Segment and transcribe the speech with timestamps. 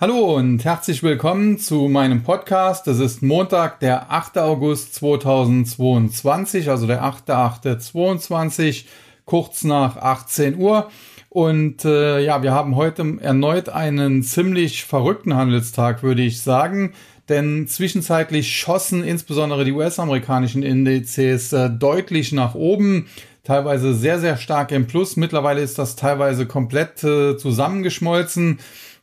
[0.00, 2.86] Hallo und herzlich willkommen zu meinem Podcast.
[2.86, 4.38] Das ist Montag, der 8.
[4.38, 8.86] August 2022, also der 8.8.22,
[9.26, 10.90] kurz nach 18 Uhr.
[11.28, 16.94] Und äh, ja, wir haben heute erneut einen ziemlich verrückten Handelstag, würde ich sagen.
[17.28, 23.06] Denn zwischenzeitlich schossen insbesondere die US-amerikanischen Indizes äh, deutlich nach oben
[23.44, 25.16] teilweise sehr, sehr stark im Plus.
[25.16, 28.60] Mittlerweile ist das teilweise komplett äh, zusammengeschmolzen.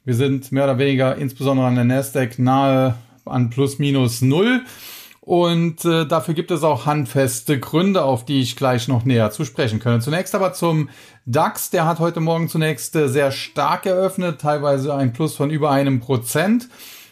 [0.08, 2.96] Wir sind mehr oder weniger insbesondere an der Nasdaq nahe
[3.26, 4.62] an plus minus null.
[5.20, 9.44] Und äh, dafür gibt es auch handfeste Gründe, auf die ich gleich noch näher zu
[9.44, 10.00] sprechen kann.
[10.00, 10.88] Zunächst aber zum
[11.26, 11.72] DAX.
[11.72, 16.00] Der hat heute Morgen zunächst äh, sehr stark eröffnet, teilweise ein Plus von über einem
[16.00, 16.70] Prozent.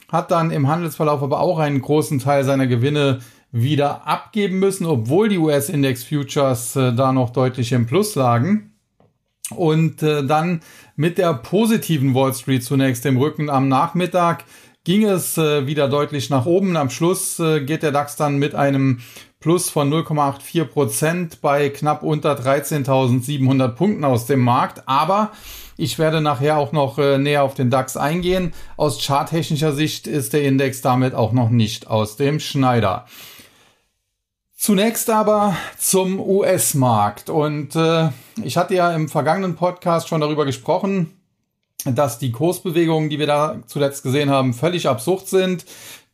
[0.09, 3.19] Hat dann im Handelsverlauf aber auch einen großen Teil seiner Gewinne
[3.51, 8.71] wieder abgeben müssen, obwohl die US-Index Futures äh, da noch deutlich im Plus lagen.
[9.49, 10.61] Und äh, dann
[10.95, 14.45] mit der positiven Wall Street zunächst im Rücken am Nachmittag
[14.85, 16.77] ging es äh, wieder deutlich nach oben.
[16.77, 19.01] Am Schluss äh, geht der DAX dann mit einem
[19.39, 24.87] Plus von 0,84 Prozent bei knapp unter 13.700 Punkten aus dem Markt.
[24.87, 25.31] Aber
[25.77, 28.53] ich werde nachher auch noch äh, näher auf den DAX eingehen.
[28.77, 33.05] Aus charttechnischer Sicht ist der Index damit auch noch nicht aus dem Schneider.
[34.57, 37.29] Zunächst aber zum US-Markt.
[37.29, 38.09] Und äh,
[38.41, 41.11] ich hatte ja im vergangenen Podcast schon darüber gesprochen,
[41.83, 45.65] dass die Kursbewegungen, die wir da zuletzt gesehen haben, völlig absurd sind.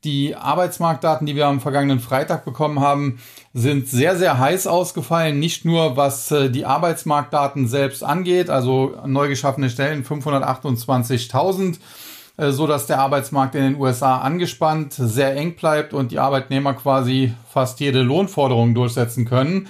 [0.03, 3.20] Die Arbeitsmarktdaten, die wir am vergangenen Freitag bekommen haben,
[3.53, 5.39] sind sehr, sehr heiß ausgefallen.
[5.39, 11.78] Nicht nur was äh, die Arbeitsmarktdaten selbst angeht, also neu geschaffene Stellen 528.000 äh,
[12.50, 17.33] so dass der Arbeitsmarkt in den USA angespannt, sehr eng bleibt und die Arbeitnehmer quasi
[17.48, 19.67] fast jede Lohnforderung durchsetzen können,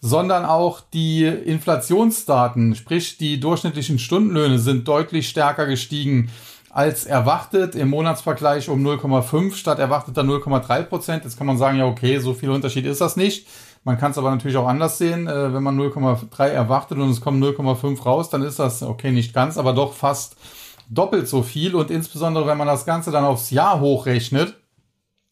[0.00, 6.30] sondern auch die Inflationsdaten, sprich die durchschnittlichen Stundenlöhne sind deutlich stärker gestiegen
[6.70, 11.24] als erwartet, im Monatsvergleich um 0,5 statt erwarteter 0,3 Prozent.
[11.24, 13.46] Jetzt kann man sagen, ja okay, so viel Unterschied ist das nicht.
[13.84, 15.26] Man kann es aber natürlich auch anders sehen.
[15.26, 19.34] Äh, wenn man 0,3 erwartet und es kommen 0,5 raus, dann ist das okay nicht
[19.34, 20.36] ganz, aber doch fast
[20.88, 24.56] doppelt so viel und insbesondere wenn man das Ganze dann aufs Jahr hochrechnet,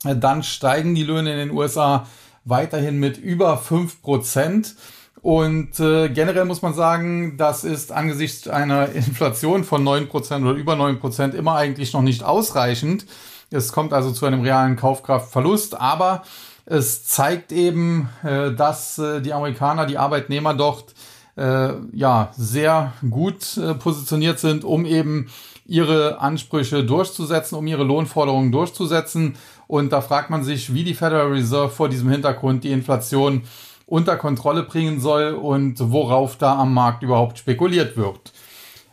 [0.04, 2.06] äh, dann steigen die Löhne in den USA
[2.44, 4.74] weiterhin mit über fünf Prozent.
[5.22, 10.54] Und äh, generell muss man sagen, das ist angesichts einer Inflation von neun Prozent oder
[10.54, 13.06] über neun Prozent immer eigentlich noch nicht ausreichend.
[13.50, 16.22] Es kommt also zu einem realen Kaufkraftverlust, aber
[16.64, 20.94] es zeigt eben, äh, dass äh, die Amerikaner, die Arbeitnehmer dort
[21.40, 25.30] äh, ja sehr gut äh, positioniert sind, um eben
[25.66, 29.36] ihre Ansprüche durchzusetzen, um ihre Lohnforderungen durchzusetzen.
[29.66, 33.42] Und da fragt man sich, wie die Federal Reserve vor diesem Hintergrund die Inflation
[33.86, 38.32] unter Kontrolle bringen soll und worauf da am Markt überhaupt spekuliert wird.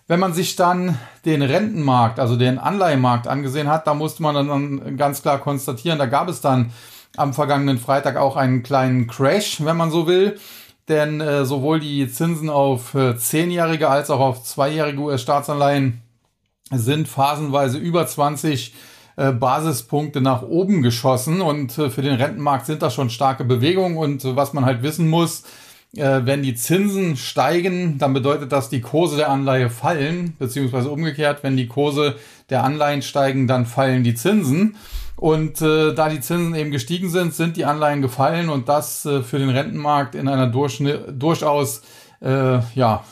[0.07, 4.97] Wenn man sich dann den Rentenmarkt, also den Anleihenmarkt angesehen hat, da musste man dann
[4.97, 6.71] ganz klar konstatieren, da gab es dann
[7.17, 10.39] am vergangenen Freitag auch einen kleinen Crash, wenn man so will.
[10.89, 16.01] Denn äh, sowohl die Zinsen auf äh, zehnjährige als auch auf zweijährige US-Staatsanleihen
[16.71, 18.73] sind phasenweise über 20
[19.17, 21.41] äh, Basispunkte nach oben geschossen.
[21.41, 23.97] Und äh, für den Rentenmarkt sind das schon starke Bewegungen.
[23.97, 25.43] Und äh, was man halt wissen muss,
[25.95, 31.43] äh, wenn die Zinsen steigen, dann bedeutet das, die Kurse der Anleihe fallen, beziehungsweise umgekehrt,
[31.43, 32.15] wenn die Kurse
[32.49, 34.75] der Anleihen steigen, dann fallen die Zinsen.
[35.17, 39.23] Und äh, da die Zinsen eben gestiegen sind, sind die Anleihen gefallen und das äh,
[39.23, 41.81] für den Rentenmarkt in einer durchaus
[42.21, 43.03] äh, ja,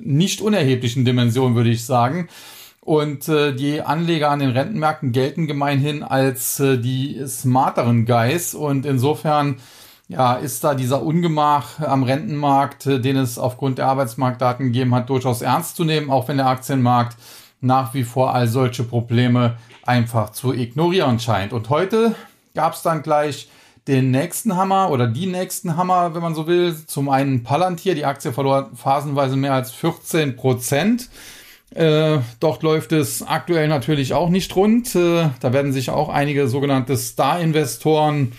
[0.00, 2.28] nicht unerheblichen Dimension, würde ich sagen.
[2.80, 8.54] Und äh, die Anleger an den Rentenmärkten gelten gemeinhin als äh, die smarteren Guys.
[8.54, 9.56] Und insofern
[10.06, 15.08] ja, ist da dieser Ungemach am Rentenmarkt, äh, den es aufgrund der Arbeitsmarktdaten gegeben hat,
[15.08, 17.16] durchaus ernst zu nehmen, auch wenn der Aktienmarkt
[17.62, 19.56] nach wie vor all solche Probleme
[19.86, 21.52] einfach zu ignorieren scheint.
[21.52, 22.14] Und heute
[22.54, 23.48] gab es dann gleich
[23.86, 26.74] den nächsten Hammer oder die nächsten Hammer, wenn man so will.
[26.86, 31.10] Zum einen Palantir, die Aktie verlor phasenweise mehr als 14 Prozent.
[31.74, 34.94] Äh, dort läuft es aktuell natürlich auch nicht rund.
[34.94, 38.32] Äh, da werden sich auch einige sogenannte Star-Investoren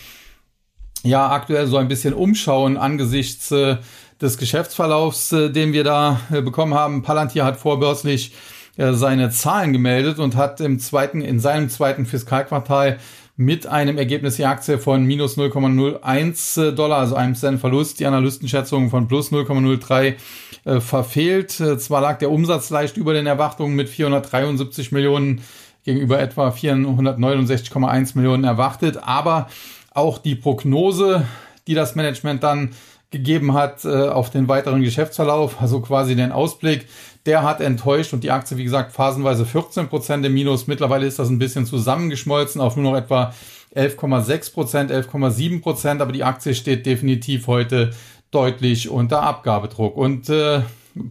[1.04, 3.78] ja aktuell so ein bisschen umschauen angesichts äh,
[4.22, 7.04] des Geschäftsverlaufs, äh, den wir da äh, bekommen haben.
[7.04, 8.32] Palantir hat vorbörslich
[8.78, 13.00] seine Zahlen gemeldet und hat im zweiten, in seinem zweiten Fiskalquartal
[13.38, 18.90] mit einem Ergebnis die Aktie von minus 0,01 Dollar, also einem Cent Verlust, die Analystenschätzung
[18.90, 20.16] von plus 0,03
[20.64, 21.60] äh, verfehlt.
[21.60, 25.42] Äh, zwar lag der Umsatz leicht über den Erwartungen mit 473 Millionen
[25.84, 29.50] gegenüber etwa 469,1 Millionen erwartet, aber
[29.94, 31.26] auch die Prognose,
[31.68, 32.72] die das Management dann
[33.12, 36.88] gegeben hat äh, auf den weiteren Geschäftsverlauf, also quasi den Ausblick,
[37.26, 40.68] der hat enttäuscht und die Aktie, wie gesagt, phasenweise 14 Prozent im Minus.
[40.68, 43.34] Mittlerweile ist das ein bisschen zusammengeschmolzen auf nur noch etwa
[43.76, 47.92] 11,6 Prozent, 11,7 Prozent, aber die Aktie steht definitiv heute
[48.32, 49.98] deutlich unter Abgabedruck.
[49.98, 50.62] Und äh,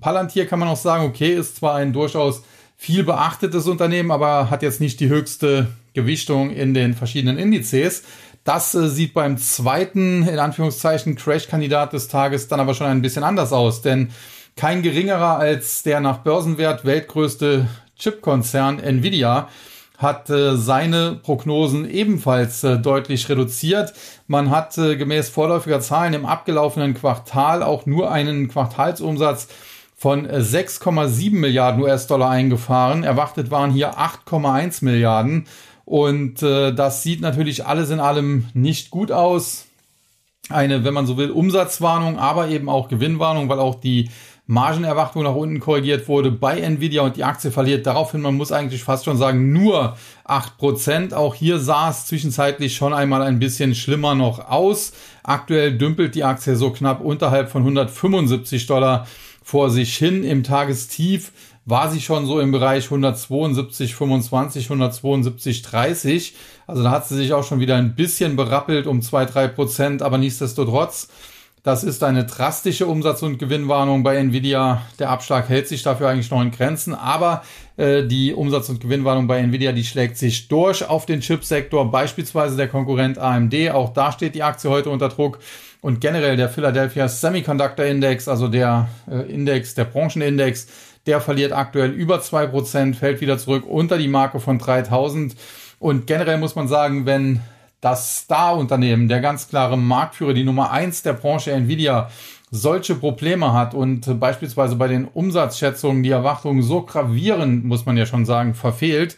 [0.00, 2.42] Palantir kann man auch sagen, okay, ist zwar ein durchaus
[2.76, 8.02] viel beachtetes Unternehmen, aber hat jetzt nicht die höchste Gewichtung in den verschiedenen Indizes.
[8.44, 13.24] Das äh, sieht beim zweiten, in Anführungszeichen, Crash-Kandidat des Tages dann aber schon ein bisschen
[13.24, 14.10] anders aus, denn
[14.56, 17.66] kein geringerer als der nach Börsenwert weltgrößte
[17.98, 19.48] Chipkonzern Nvidia
[19.98, 23.94] hat äh, seine Prognosen ebenfalls äh, deutlich reduziert.
[24.26, 29.48] Man hat äh, gemäß vorläufiger Zahlen im abgelaufenen Quartal auch nur einen Quartalsumsatz
[29.96, 33.04] von 6,7 äh, Milliarden US-Dollar eingefahren.
[33.04, 35.46] Erwartet waren hier 8,1 Milliarden.
[35.84, 39.66] Und äh, das sieht natürlich alles in allem nicht gut aus.
[40.48, 44.10] Eine, wenn man so will, Umsatzwarnung, aber eben auch Gewinnwarnung, weil auch die
[44.46, 48.84] Margenerwartung nach unten korrigiert wurde bei Nvidia und die Aktie verliert daraufhin, man muss eigentlich
[48.84, 49.96] fast schon sagen, nur
[50.26, 51.14] 8%.
[51.14, 54.92] Auch hier sah es zwischenzeitlich schon einmal ein bisschen schlimmer noch aus.
[55.22, 59.06] Aktuell dümpelt die Aktie so knapp unterhalb von 175 Dollar
[59.42, 60.24] vor sich hin.
[60.24, 61.32] Im Tagestief
[61.66, 66.34] war sie schon so im Bereich 172, 25, 172, 30.
[66.66, 70.02] Also da hat sie sich auch schon wieder ein bisschen berappelt um zwei drei Prozent,
[70.02, 71.08] aber nichtsdestotrotz
[71.64, 74.82] das ist eine drastische Umsatz- und Gewinnwarnung bei Nvidia.
[74.98, 77.42] Der Abschlag hält sich dafür eigentlich noch in Grenzen, aber
[77.78, 82.58] äh, die Umsatz- und Gewinnwarnung bei Nvidia, die schlägt sich durch auf den Chipsektor, beispielsweise
[82.58, 83.70] der Konkurrent AMD.
[83.70, 85.38] Auch da steht die Aktie heute unter Druck.
[85.80, 90.66] Und generell der Philadelphia Semiconductor Index, also der äh, Index, der Branchenindex,
[91.06, 95.34] der verliert aktuell über zwei Prozent, fällt wieder zurück unter die Marke von 3000.
[95.78, 97.40] Und generell muss man sagen, wenn
[97.80, 102.08] das Star-Unternehmen, der ganz klare Marktführer, die Nummer eins der Branche Nvidia,
[102.50, 108.06] solche Probleme hat und beispielsweise bei den Umsatzschätzungen die Erwartungen so gravierend, muss man ja
[108.06, 109.16] schon sagen, verfehlt,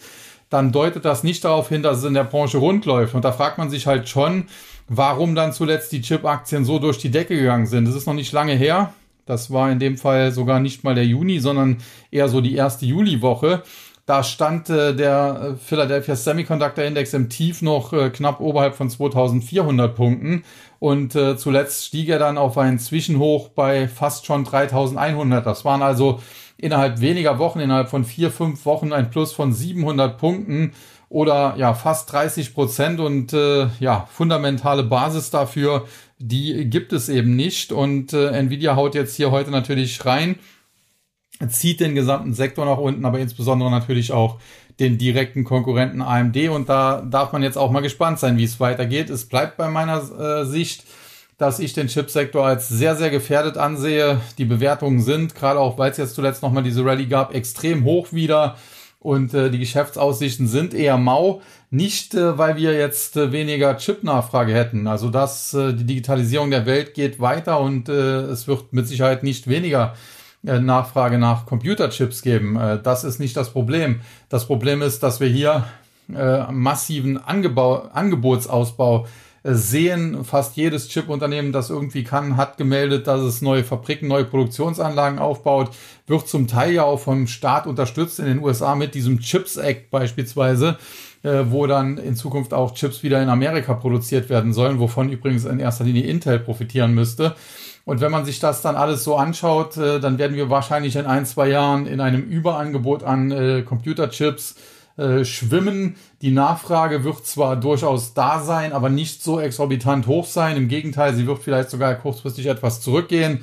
[0.48, 3.14] dann deutet das nicht darauf hin, dass es in der Branche rund läuft.
[3.14, 4.46] Und da fragt man sich halt schon,
[4.88, 7.86] warum dann zuletzt die Chip-Aktien so durch die Decke gegangen sind.
[7.86, 8.92] Das ist noch nicht lange her.
[9.26, 11.78] Das war in dem Fall sogar nicht mal der Juni, sondern
[12.10, 13.62] eher so die erste Juliwoche.
[14.06, 19.96] Da stand äh, der Philadelphia Semiconductor Index im Tief noch äh, knapp oberhalb von 2400
[19.96, 20.44] Punkten
[20.78, 25.44] und äh, zuletzt stieg er dann auf ein Zwischenhoch bei fast schon 3100.
[25.44, 26.20] Das waren also
[26.56, 30.72] innerhalb weniger Wochen, innerhalb von vier, fünf Wochen ein Plus von 700 Punkten
[31.08, 35.86] oder ja fast 30 Prozent und äh, ja fundamentale Basis dafür,
[36.18, 40.36] die gibt es eben nicht und äh, Nvidia haut jetzt hier heute natürlich rein
[41.48, 44.38] zieht den gesamten Sektor nach unten, aber insbesondere natürlich auch
[44.80, 46.48] den direkten Konkurrenten AMD.
[46.48, 49.10] Und da darf man jetzt auch mal gespannt sein, wie es weitergeht.
[49.10, 50.84] Es bleibt bei meiner äh, Sicht,
[51.38, 54.20] dass ich den Chipsektor als sehr, sehr gefährdet ansehe.
[54.38, 58.12] Die Bewertungen sind, gerade auch weil es jetzt zuletzt nochmal diese Rallye gab, extrem hoch
[58.12, 58.56] wieder.
[59.06, 61.40] Und äh, die Geschäftsaussichten sind eher mau.
[61.70, 64.88] Nicht, äh, weil wir jetzt äh, weniger Chip-Nachfrage hätten.
[64.88, 69.22] Also dass äh, die Digitalisierung der Welt geht weiter und äh, es wird mit Sicherheit
[69.22, 69.94] nicht weniger
[70.44, 72.56] äh, Nachfrage nach Computerchips geben.
[72.56, 74.00] Äh, das ist nicht das Problem.
[74.28, 75.66] Das Problem ist, dass wir hier
[76.12, 79.06] äh, massiven Angebau, Angebotsausbau
[79.54, 80.24] sehen.
[80.24, 85.70] Fast jedes Chip-Unternehmen, das irgendwie kann, hat gemeldet, dass es neue Fabriken, neue Produktionsanlagen aufbaut,
[86.06, 89.90] wird zum Teil ja auch vom Staat unterstützt in den USA mit diesem Chips Act
[89.90, 90.78] beispielsweise,
[91.22, 95.58] wo dann in Zukunft auch Chips wieder in Amerika produziert werden sollen, wovon übrigens in
[95.58, 97.34] erster Linie Intel profitieren müsste.
[97.86, 101.06] Und wenn man sich das dann alles so anschaut, äh, dann werden wir wahrscheinlich in
[101.06, 104.56] ein, zwei Jahren in einem Überangebot an äh, Computerchips
[104.96, 105.96] äh, schwimmen.
[106.22, 110.56] Die Nachfrage wird zwar durchaus da sein, aber nicht so exorbitant hoch sein.
[110.56, 113.42] Im Gegenteil, sie wird vielleicht sogar kurzfristig etwas zurückgehen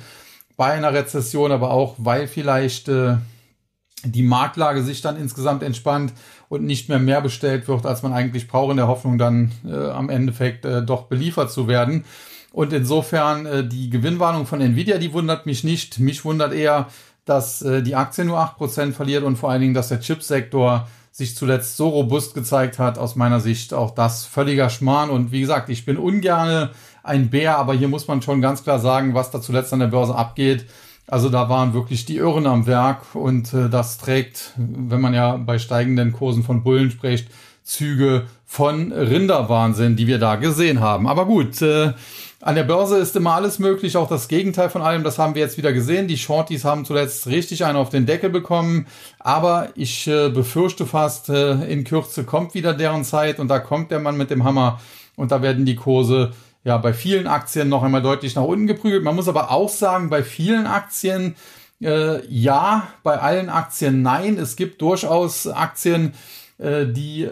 [0.56, 3.16] bei einer Rezession, aber auch weil vielleicht äh,
[4.04, 6.12] die Marktlage sich dann insgesamt entspannt
[6.48, 9.74] und nicht mehr mehr bestellt wird, als man eigentlich braucht, in der Hoffnung dann äh,
[9.74, 12.04] am Endeffekt äh, doch beliefert zu werden.
[12.52, 15.98] Und insofern äh, die Gewinnwarnung von Nvidia, die wundert mich nicht.
[15.98, 16.88] Mich wundert eher,
[17.24, 21.36] dass äh, die Aktie nur 8% verliert und vor allen Dingen, dass der Chipsektor sich
[21.36, 22.98] zuletzt so robust gezeigt hat.
[22.98, 25.10] Aus meiner Sicht auch das völliger Schmarrn.
[25.10, 26.70] Und wie gesagt, ich bin ungerne
[27.04, 29.86] ein Bär, aber hier muss man schon ganz klar sagen, was da zuletzt an der
[29.86, 30.66] Börse abgeht.
[31.06, 35.36] Also da waren wirklich die Irren am Werk und äh, das trägt, wenn man ja
[35.36, 37.28] bei steigenden Kursen von Bullen spricht,
[37.62, 41.06] Züge von Rinderwahnsinn, die wir da gesehen haben.
[41.06, 41.92] Aber gut, äh,
[42.44, 45.02] an der Börse ist immer alles möglich, auch das Gegenteil von allem.
[45.02, 46.08] Das haben wir jetzt wieder gesehen.
[46.08, 48.86] Die Shorties haben zuletzt richtig einen auf den Deckel bekommen.
[49.18, 53.90] Aber ich äh, befürchte fast, äh, in Kürze kommt wieder deren Zeit und da kommt
[53.90, 54.78] der Mann mit dem Hammer
[55.16, 56.32] und da werden die Kurse
[56.64, 59.04] ja bei vielen Aktien noch einmal deutlich nach unten geprügelt.
[59.04, 61.36] Man muss aber auch sagen, bei vielen Aktien
[61.80, 64.36] äh, ja, bei allen Aktien nein.
[64.36, 66.12] Es gibt durchaus Aktien,
[66.58, 67.26] äh, die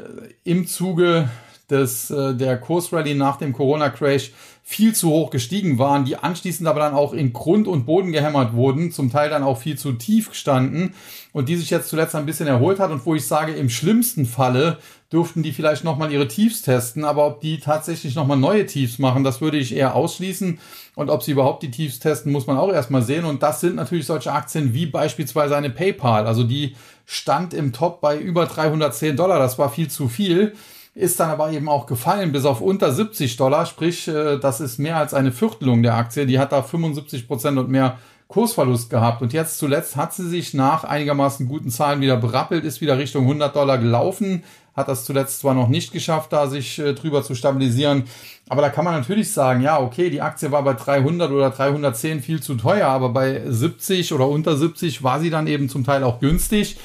[0.45, 1.29] im Zuge
[1.73, 4.33] des, äh, der Kursrallye nach dem Corona-Crash
[4.73, 8.55] viel zu hoch gestiegen waren, die anschließend aber dann auch in Grund und Boden gehämmert
[8.55, 10.95] wurden, zum Teil dann auch viel zu tief standen
[11.33, 14.25] und die sich jetzt zuletzt ein bisschen erholt hat und wo ich sage, im schlimmsten
[14.25, 14.79] Falle
[15.13, 19.25] dürften die vielleicht nochmal ihre Tiefs testen, aber ob die tatsächlich nochmal neue Tiefs machen,
[19.25, 20.59] das würde ich eher ausschließen
[20.95, 23.77] und ob sie überhaupt die Tiefs testen, muss man auch erstmal sehen und das sind
[23.77, 29.17] natürlich solche Aktien wie beispielsweise eine PayPal, also die stand im Top bei über 310
[29.17, 30.55] Dollar, das war viel zu viel
[30.95, 34.79] ist dann aber eben auch gefallen bis auf unter 70 Dollar, sprich, äh, das ist
[34.79, 36.27] mehr als eine Viertelung der Aktie.
[36.27, 39.23] Die hat da 75 Prozent und mehr Kursverlust gehabt.
[39.23, 43.23] Und jetzt zuletzt hat sie sich nach einigermaßen guten Zahlen wieder berappelt, ist wieder Richtung
[43.25, 44.43] 100 Dollar gelaufen,
[44.75, 48.05] hat das zuletzt zwar noch nicht geschafft, da sich äh, drüber zu stabilisieren.
[48.49, 52.23] Aber da kann man natürlich sagen, ja, okay, die Aktie war bei 300 oder 310
[52.23, 56.05] viel zu teuer, aber bei 70 oder unter 70 war sie dann eben zum Teil
[56.05, 56.79] auch günstig.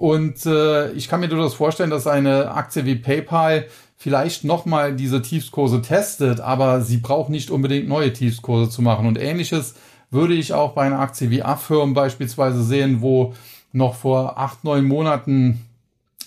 [0.00, 3.66] Und äh, ich kann mir durchaus vorstellen, dass eine Aktie wie PayPal
[3.98, 9.06] vielleicht nochmal diese Tiefskurse testet, aber sie braucht nicht unbedingt neue Tiefskurse zu machen.
[9.06, 9.74] Und ähnliches
[10.10, 13.34] würde ich auch bei einer Aktie wie Affirm beispielsweise sehen, wo
[13.74, 15.66] noch vor acht, neun Monaten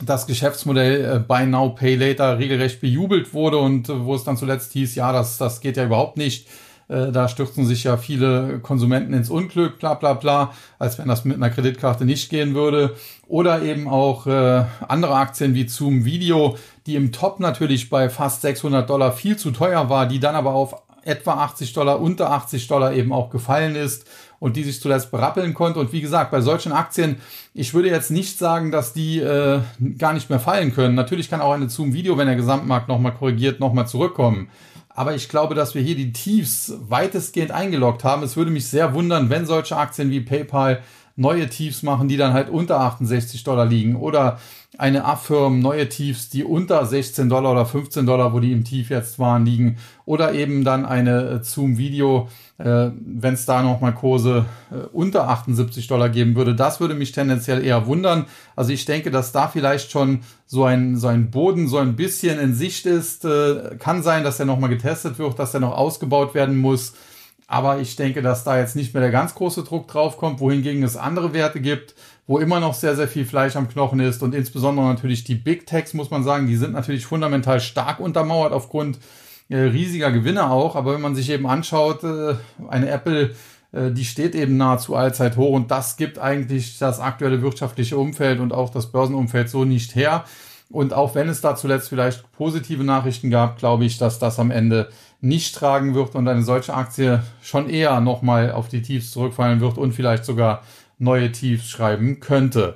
[0.06, 4.38] das Geschäftsmodell äh, Buy Now, Pay Later regelrecht bejubelt wurde und äh, wo es dann
[4.38, 6.48] zuletzt hieß, ja, das, das geht ja überhaupt nicht.
[6.94, 11.26] Äh, da stürzen sich ja viele Konsumenten ins Unglück, bla bla bla, als wenn das
[11.26, 12.96] mit einer Kreditkarte nicht gehen würde.
[13.28, 18.42] Oder eben auch äh, andere Aktien wie Zoom Video, die im Top natürlich bei fast
[18.42, 22.68] 600 Dollar viel zu teuer war, die dann aber auf etwa 80 Dollar, unter 80
[22.68, 24.08] Dollar eben auch gefallen ist
[24.40, 25.80] und die sich zuletzt berappeln konnte.
[25.80, 27.18] Und wie gesagt, bei solchen Aktien,
[27.54, 29.62] ich würde jetzt nicht sagen, dass die äh,
[29.98, 30.96] gar nicht mehr fallen können.
[30.96, 34.50] Natürlich kann auch eine Zoom Video, wenn der Gesamtmarkt nochmal korrigiert, nochmal zurückkommen.
[34.96, 38.24] Aber ich glaube, dass wir hier die Tiefs weitestgehend eingeloggt haben.
[38.24, 40.84] Es würde mich sehr wundern, wenn solche Aktien wie PayPal
[41.16, 44.40] neue Tiefs machen, die dann halt unter 68 Dollar liegen oder
[44.78, 48.90] eine Affirm neue Tiefs, die unter 16 Dollar oder 15 Dollar, wo die im Tief
[48.90, 52.28] jetzt waren, liegen oder eben dann eine äh, Zoom Video,
[52.58, 56.56] äh, wenn es da nochmal Kurse äh, unter 78 Dollar geben würde.
[56.56, 58.26] Das würde mich tendenziell eher wundern.
[58.56, 62.40] Also ich denke, dass da vielleicht schon so ein, so ein Boden so ein bisschen
[62.40, 63.26] in Sicht ist.
[63.26, 66.94] Äh, kann sein, dass er nochmal getestet wird, dass er noch ausgebaut werden muss.
[67.48, 70.82] Aber ich denke, dass da jetzt nicht mehr der ganz große Druck drauf kommt, wohingegen
[70.82, 71.94] es andere Werte gibt,
[72.26, 75.66] wo immer noch sehr, sehr viel Fleisch am Knochen ist und insbesondere natürlich die Big
[75.68, 79.00] Techs, muss man sagen, die sind natürlich fundamental stark untermauert aufgrund
[79.50, 80.76] äh, riesiger Gewinne auch.
[80.76, 82.36] Aber wenn man sich eben anschaut, äh,
[82.70, 83.36] eine Apple,
[83.74, 88.40] äh, die steht eben nahezu allzeit hoch und das gibt eigentlich das aktuelle wirtschaftliche Umfeld
[88.40, 90.24] und auch das Börsenumfeld so nicht her.
[90.70, 94.50] Und auch wenn es da zuletzt vielleicht positive Nachrichten gab, glaube ich, dass das am
[94.50, 94.90] Ende
[95.22, 99.78] nicht tragen wird und eine solche Aktie schon eher nochmal auf die Tiefs zurückfallen wird
[99.78, 100.64] und vielleicht sogar
[100.98, 102.76] neue Tiefs schreiben könnte.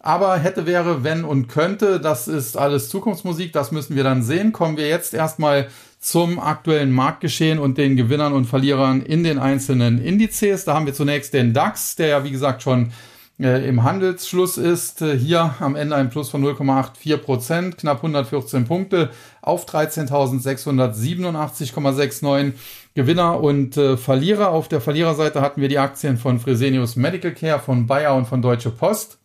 [0.00, 4.52] Aber hätte, wäre, wenn und könnte, das ist alles Zukunftsmusik, das müssen wir dann sehen.
[4.52, 5.68] Kommen wir jetzt erstmal
[6.00, 10.64] zum aktuellen Marktgeschehen und den Gewinnern und Verlierern in den einzelnen Indizes.
[10.64, 12.92] Da haben wir zunächst den DAX, der ja wie gesagt schon
[13.40, 15.02] äh, im Handelsschluss ist.
[15.02, 19.10] Äh, hier am Ende ein Plus von 0,84 Prozent, knapp 114 Punkte
[19.42, 22.52] auf 13.687,69.
[22.94, 24.50] Gewinner und äh, Verlierer.
[24.50, 28.42] Auf der Verliererseite hatten wir die Aktien von Fresenius Medical Care, von Bayer und von
[28.42, 29.18] Deutsche Post.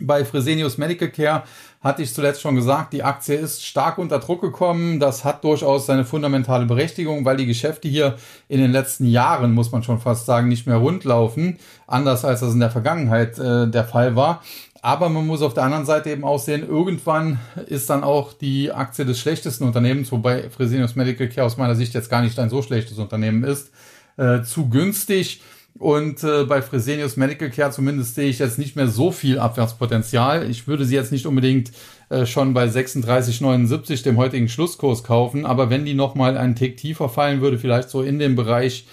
[0.00, 1.42] Bei Fresenius Medical Care
[1.80, 5.00] hatte ich zuletzt schon gesagt, die Aktie ist stark unter Druck gekommen.
[5.00, 8.16] Das hat durchaus seine fundamentale Berechtigung, weil die Geschäfte hier
[8.48, 11.58] in den letzten Jahren, muss man schon fast sagen, nicht mehr rund laufen.
[11.86, 14.42] Anders als das in der Vergangenheit äh, der Fall war.
[14.80, 18.70] Aber man muss auf der anderen Seite eben auch sehen, irgendwann ist dann auch die
[18.70, 22.50] Aktie des schlechtesten Unternehmens, wobei Fresenius Medical Care aus meiner Sicht jetzt gar nicht ein
[22.50, 23.72] so schlechtes Unternehmen ist,
[24.16, 25.42] äh, zu günstig.
[25.78, 30.50] Und äh, bei Fresenius Medical Care zumindest sehe ich jetzt nicht mehr so viel Abwärtspotenzial.
[30.50, 31.70] Ich würde sie jetzt nicht unbedingt
[32.08, 37.08] äh, schon bei 36,79 dem heutigen Schlusskurs kaufen, aber wenn die nochmal einen Tick tiefer
[37.08, 38.86] fallen würde, vielleicht so in dem Bereich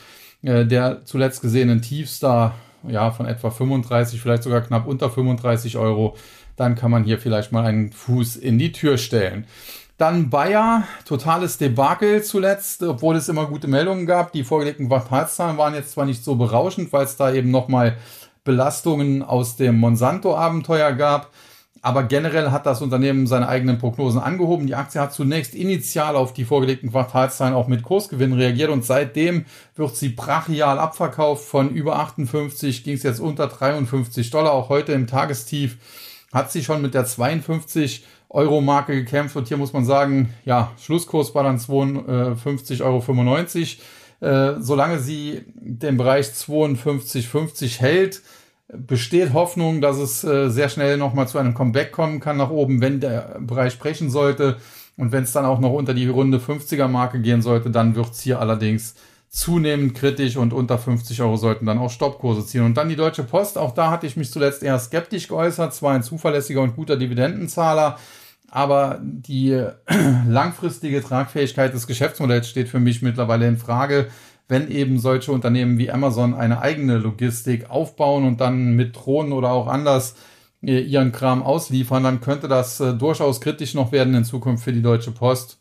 [0.43, 2.53] äh, der zuletzt gesehenen Tiefs da,
[2.87, 6.15] ja, von etwa 35, vielleicht sogar knapp unter 35 Euro,
[6.55, 9.45] dann kann man hier vielleicht mal einen Fuß in die Tür stellen.
[9.97, 14.33] Dann Bayer, totales Debakel zuletzt, obwohl es immer gute Meldungen gab.
[14.33, 17.95] Die vorgelegten Quartalszahlen waren jetzt zwar nicht so berauschend, weil es da eben nochmal
[18.43, 21.31] Belastungen aus dem Monsanto-Abenteuer gab.
[21.81, 24.67] Aber generell hat das Unternehmen seine eigenen Prognosen angehoben.
[24.67, 29.45] Die Aktie hat zunächst initial auf die vorgelegten Quartalszahlen auch mit Kursgewinn reagiert und seitdem
[29.75, 31.45] wird sie brachial abverkauft.
[31.45, 34.51] Von über 58 ging es jetzt unter 53 Dollar.
[34.51, 35.77] Auch heute im Tagestief
[36.33, 38.03] hat sie schon mit der 52
[38.35, 43.03] Euro-Marke gekämpft und hier muss man sagen, ja, Schlusskurs war dann 52,95 Euro.
[44.21, 48.21] Äh, solange sie den Bereich 52,50 hält,
[48.67, 52.81] besteht Hoffnung, dass es äh, sehr schnell nochmal zu einem Comeback kommen kann nach oben,
[52.81, 54.57] wenn der Bereich brechen sollte.
[54.97, 58.11] Und wenn es dann auch noch unter die runde 50er Marke gehen sollte, dann wird
[58.11, 58.95] es hier allerdings
[59.29, 62.63] zunehmend kritisch und unter 50 Euro sollten dann auch Stoppkurse ziehen.
[62.63, 65.93] Und dann die Deutsche Post, auch da hatte ich mich zuletzt eher skeptisch geäußert, zwar
[65.93, 67.97] ein zuverlässiger und guter Dividendenzahler,
[68.55, 69.61] aber die
[70.27, 74.07] langfristige Tragfähigkeit des Geschäftsmodells steht für mich mittlerweile in Frage,
[74.47, 79.51] wenn eben solche Unternehmen wie Amazon eine eigene Logistik aufbauen und dann mit Drohnen oder
[79.51, 80.15] auch anders
[80.63, 84.73] äh, ihren Kram ausliefern, dann könnte das äh, durchaus kritisch noch werden in Zukunft für
[84.73, 85.57] die Deutsche Post.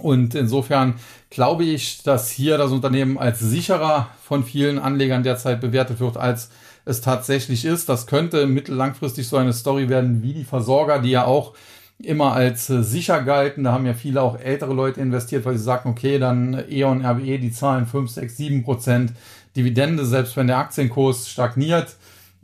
[0.00, 0.94] Und insofern
[1.30, 6.50] glaube ich, dass hier das Unternehmen als sicherer von vielen Anlegern derzeit bewertet wird, als
[6.84, 7.88] es tatsächlich ist.
[7.88, 11.54] Das könnte mittellangfristig so eine Story werden wie die Versorger, die ja auch
[11.98, 13.64] immer als äh, sicher galten.
[13.64, 17.38] Da haben ja viele auch ältere Leute investiert, weil sie sagten, okay, dann E.ON, RWE,
[17.38, 19.12] die zahlen 5, 6, 7 Prozent
[19.56, 21.96] Dividende, selbst wenn der Aktienkurs stagniert.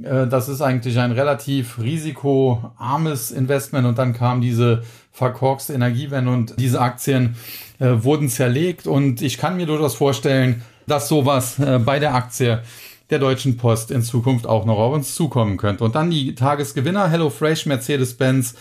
[0.03, 4.83] Äh, das ist eigentlich ein relativ risikoarmes Investment und dann kam diese
[5.13, 7.37] verkorkste Energiewende und diese Aktien
[7.79, 11.57] äh, wurden zerlegt und ich kann mir durchaus vorstellen, dass sowas
[11.87, 12.61] bei der Aktie
[13.09, 15.85] der Deutschen Post in Zukunft auch noch auf uns zukommen könnte.
[15.85, 18.55] Und dann die Tagesgewinner HelloFresh, Mercedes-Benz,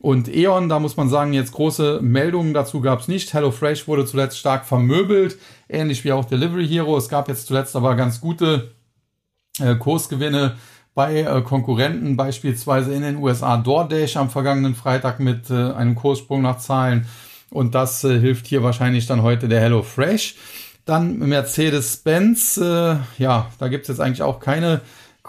[0.00, 3.34] und E.ON, da muss man sagen, jetzt große Meldungen dazu gab es nicht.
[3.34, 5.36] HelloFresh wurde zuletzt stark vermöbelt,
[5.68, 6.96] ähnlich wie auch Delivery Hero.
[6.96, 8.70] Es gab jetzt zuletzt aber ganz gute
[9.58, 10.56] äh, Kursgewinne
[10.94, 16.40] bei äh, Konkurrenten, beispielsweise in den USA DoorDash am vergangenen Freitag mit äh, einem Kurssprung
[16.40, 17.06] nach Zahlen.
[17.50, 20.36] Und das äh, hilft hier wahrscheinlich dann heute der HelloFresh.
[20.86, 24.80] Dann Mercedes-Benz, äh, ja, da gibt es jetzt eigentlich auch keine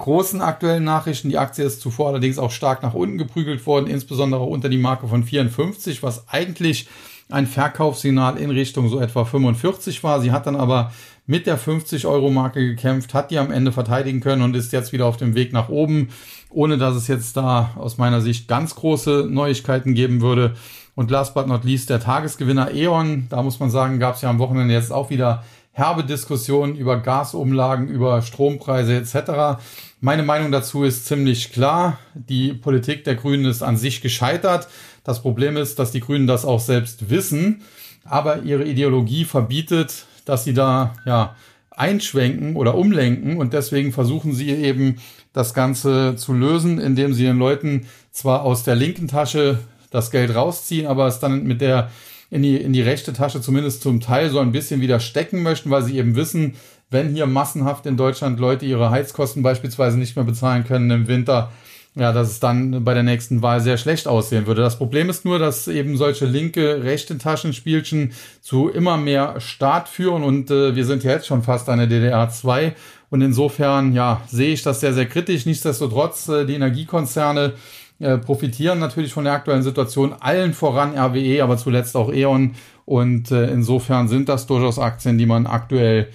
[0.02, 1.30] großen aktuellen Nachrichten.
[1.30, 5.08] Die Aktie ist zuvor allerdings auch stark nach unten geprügelt worden, insbesondere unter die Marke
[5.08, 6.90] von 54, was eigentlich
[7.30, 10.20] ein Verkaufssignal in Richtung so etwa 45 war.
[10.20, 10.92] Sie hat dann aber
[11.28, 15.18] mit der 50-Euro-Marke gekämpft, hat die am Ende verteidigen können und ist jetzt wieder auf
[15.18, 16.10] dem Weg nach oben,
[16.50, 20.56] ohne dass es jetzt da aus meiner Sicht ganz große Neuigkeiten geben würde.
[20.96, 23.28] Und last but not least der Tagesgewinner E.ON.
[23.30, 26.98] Da muss man sagen, gab es ja am Wochenende jetzt auch wieder herbe Diskussionen über
[26.98, 29.62] Gasumlagen, über Strompreise etc.
[30.00, 32.00] Meine Meinung dazu ist ziemlich klar.
[32.14, 34.68] Die Politik der Grünen ist an sich gescheitert.
[35.04, 37.62] Das Problem ist, dass die Grünen das auch selbst wissen,
[38.04, 41.36] aber ihre Ideologie verbietet, dass sie da ja
[41.72, 44.98] einschwenken oder umlenken und deswegen versuchen sie eben
[45.34, 50.36] das Ganze zu lösen, indem sie den Leuten zwar aus der linken Tasche das Geld
[50.36, 51.90] rausziehen, aber es dann mit der
[52.32, 55.70] in die, in die rechte Tasche zumindest zum Teil so ein bisschen wieder stecken möchten,
[55.70, 56.56] weil sie eben wissen,
[56.90, 61.52] wenn hier massenhaft in Deutschland Leute ihre Heizkosten beispielsweise nicht mehr bezahlen können im Winter,
[61.94, 64.62] ja, dass es dann bei der nächsten Wahl sehr schlecht aussehen würde.
[64.62, 70.24] Das Problem ist nur, dass eben solche linke, rechte Taschenspielchen zu immer mehr Staat führen
[70.24, 72.76] und äh, wir sind ja jetzt schon fast eine DDR 2
[73.10, 75.46] und insofern, ja, sehe ich das sehr, sehr kritisch.
[75.46, 77.54] Nichtsdestotrotz, äh, die Energiekonzerne
[78.02, 82.56] äh, profitieren natürlich von der aktuellen Situation, allen voran RWE, aber zuletzt auch E.ON.
[82.86, 86.08] Und äh, insofern sind das durchaus Aktien, die man aktuell,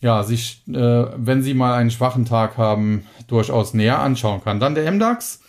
[0.00, 4.58] ja, sich, äh, wenn sie mal einen schwachen Tag haben, durchaus näher anschauen kann.
[4.58, 5.40] Dann der MDAX.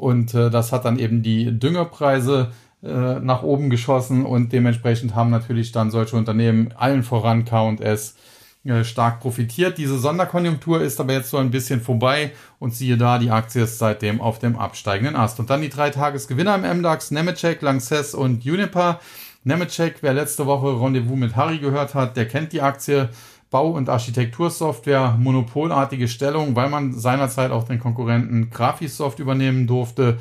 [0.00, 5.28] Und äh, das hat dann eben die Düngerpreise äh, nach oben geschossen und dementsprechend haben
[5.28, 8.16] natürlich dann solche Unternehmen allen voran K&S
[8.64, 9.76] äh, stark profitiert.
[9.76, 13.78] Diese Sonderkonjunktur ist aber jetzt so ein bisschen vorbei und siehe da, die Aktie ist
[13.78, 15.38] seitdem auf dem absteigenden Ast.
[15.38, 19.00] Und dann die drei Tagesgewinner im MDAX, Nemetschek, Lanxess und Uniper.
[19.44, 23.10] Nemetschek, wer letzte Woche Rendezvous mit Harry gehört hat, der kennt die Aktie
[23.50, 30.18] Bau- und Architektursoftware, monopolartige Stellung, weil man seinerzeit auch den Konkurrenten Graphisoft übernehmen durfte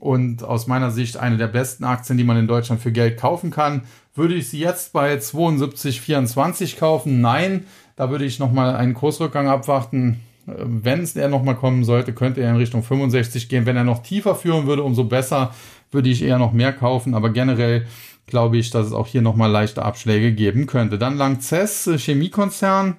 [0.00, 3.52] und aus meiner Sicht eine der besten Aktien, die man in Deutschland für Geld kaufen
[3.52, 3.82] kann.
[4.14, 7.20] Würde ich sie jetzt bei 72,24 kaufen?
[7.20, 10.20] Nein, da würde ich nochmal einen Kursrückgang abwarten.
[10.44, 13.64] Wenn es der nochmal kommen sollte, könnte er in Richtung 65 gehen.
[13.64, 15.54] Wenn er noch tiefer führen würde, umso besser
[15.92, 17.14] würde ich eher noch mehr kaufen.
[17.14, 17.86] Aber generell
[18.32, 20.98] glaube ich, dass es auch hier nochmal leichte Abschläge geben könnte.
[20.98, 22.96] Dann Langzess, Chemiekonzern,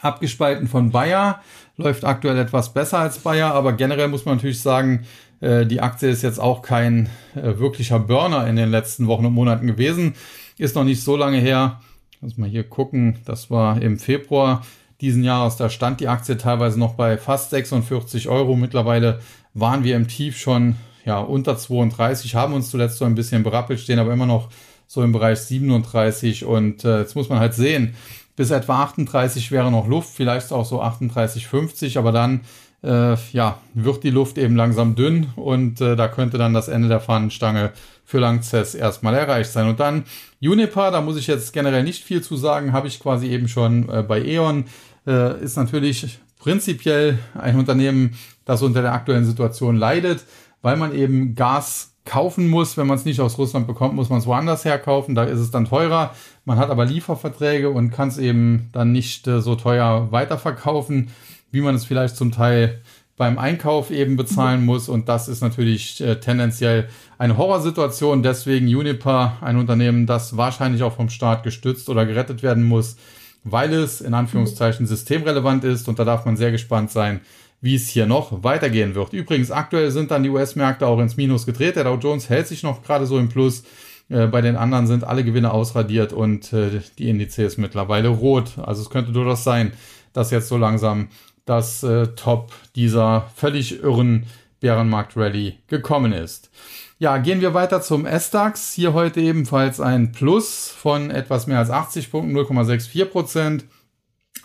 [0.00, 1.40] abgespalten von Bayer,
[1.76, 5.06] läuft aktuell etwas besser als Bayer, aber generell muss man natürlich sagen,
[5.40, 9.32] äh, die Aktie ist jetzt auch kein äh, wirklicher Burner in den letzten Wochen und
[9.32, 10.14] Monaten gewesen.
[10.58, 11.80] Ist noch nicht so lange her.
[12.20, 13.20] Lass mal hier gucken.
[13.24, 14.66] Das war im Februar
[15.00, 15.56] diesen Jahres.
[15.56, 18.56] Da stand die Aktie teilweise noch bei fast 46 Euro.
[18.56, 19.20] Mittlerweile
[19.54, 23.80] waren wir im Tief schon ja, unter 32, haben uns zuletzt so ein bisschen berappelt,
[23.80, 24.48] stehen aber immer noch
[24.86, 27.94] so im Bereich 37 und äh, jetzt muss man halt sehen,
[28.36, 32.42] bis etwa 38 wäre noch Luft, vielleicht auch so 38,50, aber dann
[32.82, 36.88] äh, ja, wird die Luft eben langsam dünn und äh, da könnte dann das Ende
[36.88, 37.72] der Fahnenstange
[38.04, 39.68] für Langzess erstmal erreicht sein.
[39.68, 40.04] Und dann
[40.40, 43.88] Uniper, da muss ich jetzt generell nicht viel zu sagen, habe ich quasi eben schon
[43.88, 44.64] äh, bei E.ON,
[45.06, 50.24] äh, ist natürlich prinzipiell ein Unternehmen, das unter der aktuellen Situation leidet
[50.62, 52.76] weil man eben Gas kaufen muss.
[52.76, 55.14] Wenn man es nicht aus Russland bekommt, muss man es woanders herkaufen.
[55.14, 56.14] Da ist es dann teurer.
[56.44, 61.10] Man hat aber Lieferverträge und kann es eben dann nicht äh, so teuer weiterverkaufen,
[61.50, 62.80] wie man es vielleicht zum Teil
[63.16, 64.88] beim Einkauf eben bezahlen muss.
[64.88, 68.22] Und das ist natürlich äh, tendenziell eine Horrorsituation.
[68.22, 72.96] Deswegen Uniper, ein Unternehmen, das wahrscheinlich auch vom Staat gestützt oder gerettet werden muss,
[73.44, 75.88] weil es in Anführungszeichen systemrelevant ist.
[75.88, 77.20] Und da darf man sehr gespannt sein,
[77.62, 79.14] wie es hier noch weitergehen wird.
[79.14, 81.76] Übrigens, aktuell sind dann die US-Märkte auch ins Minus gedreht.
[81.76, 83.62] Der Dow Jones hält sich noch gerade so im Plus.
[84.10, 88.58] Äh, bei den anderen sind alle Gewinne ausradiert und äh, die Indizes mittlerweile rot.
[88.58, 89.72] Also es könnte durchaus sein,
[90.12, 91.08] dass jetzt so langsam
[91.44, 94.26] das äh, Top dieser völlig irren
[94.60, 96.50] Bärenmarkt-Rally gekommen ist.
[96.98, 98.72] Ja, gehen wir weiter zum S-DAX.
[98.72, 103.64] Hier heute ebenfalls ein Plus von etwas mehr als 80 Punkten, 0,64 Prozent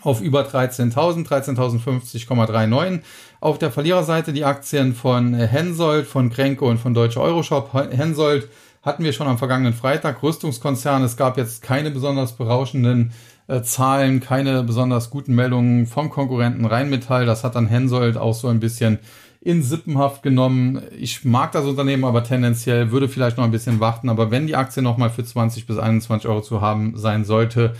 [0.02, 3.00] auf über 13.000, 13.050,39.
[3.40, 7.72] Auf der Verliererseite die Aktien von Hensoldt, von Kränke und von Deutsche Euroshop.
[7.72, 8.48] Hensoldt
[8.82, 10.22] hatten wir schon am vergangenen Freitag.
[10.22, 11.02] Rüstungskonzern.
[11.02, 13.12] Es gab jetzt keine besonders berauschenden
[13.48, 17.26] äh, Zahlen, keine besonders guten Meldungen vom Konkurrenten Rheinmetall.
[17.26, 18.98] Das hat dann Hensoldt auch so ein bisschen
[19.40, 20.82] in Sippenhaft genommen.
[20.98, 24.08] Ich mag das Unternehmen aber tendenziell, würde vielleicht noch ein bisschen warten.
[24.08, 27.74] Aber wenn die Aktie nochmal für 20 bis 21 Euro zu haben sein sollte,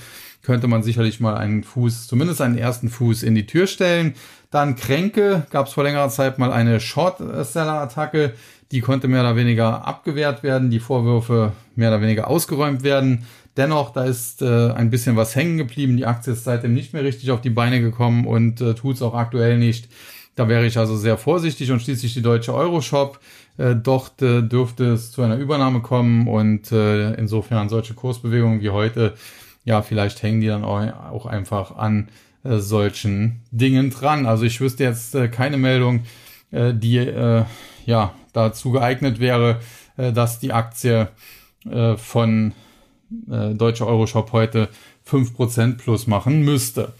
[0.49, 4.15] könnte man sicherlich mal einen Fuß, zumindest einen ersten Fuß in die Tür stellen.
[4.51, 8.33] Dann Kränke, gab es vor längerer Zeit mal eine Short-Seller-Attacke,
[8.73, 13.27] die konnte mehr oder weniger abgewehrt werden, die Vorwürfe mehr oder weniger ausgeräumt werden.
[13.59, 15.99] Dennoch, da ist äh, ein bisschen was hängen geblieben.
[15.99, 19.03] Die Aktie ist seitdem nicht mehr richtig auf die Beine gekommen und äh, tut es
[19.03, 19.91] auch aktuell nicht.
[20.35, 23.21] Da wäre ich also sehr vorsichtig und schließlich die deutsche Euroshop.
[23.59, 28.71] Äh, dort äh, dürfte es zu einer Übernahme kommen und äh, insofern solche Kursbewegungen wie
[28.71, 29.13] heute
[29.69, 32.09] ja, vielleicht hängen die dann auch einfach an
[32.43, 34.25] äh, solchen Dingen dran.
[34.25, 36.05] Also ich wüsste jetzt äh, keine Meldung,
[36.51, 37.45] äh, die äh,
[37.85, 39.61] ja dazu geeignet wäre,
[39.99, 41.09] äh, dass die Aktie
[41.71, 42.55] äh, von
[43.31, 44.71] äh, Deutsche Euroshop heute
[45.07, 46.95] 5% plus machen müsste.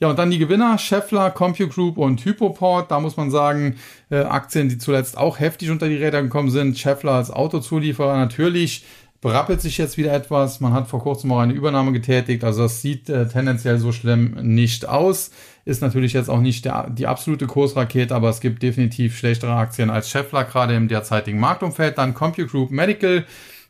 [0.00, 2.90] Ja, und dann die Gewinner, Scheffler, CompuGroup und Hypoport.
[2.90, 3.76] Da muss man sagen,
[4.10, 6.76] äh, Aktien, die zuletzt auch heftig unter die Räder gekommen sind.
[6.78, 8.84] Scheffler als Autozulieferer natürlich
[9.20, 10.60] berappelt sich jetzt wieder etwas.
[10.60, 12.44] Man hat vor kurzem auch eine Übernahme getätigt.
[12.44, 15.30] Also das sieht äh, tendenziell so schlimm nicht aus.
[15.64, 19.90] Ist natürlich jetzt auch nicht der, die absolute Kursrakete, aber es gibt definitiv schlechtere Aktien
[19.90, 21.98] als Scheffler, gerade im derzeitigen Marktumfeld.
[21.98, 23.24] Dann CompuGroup Medical.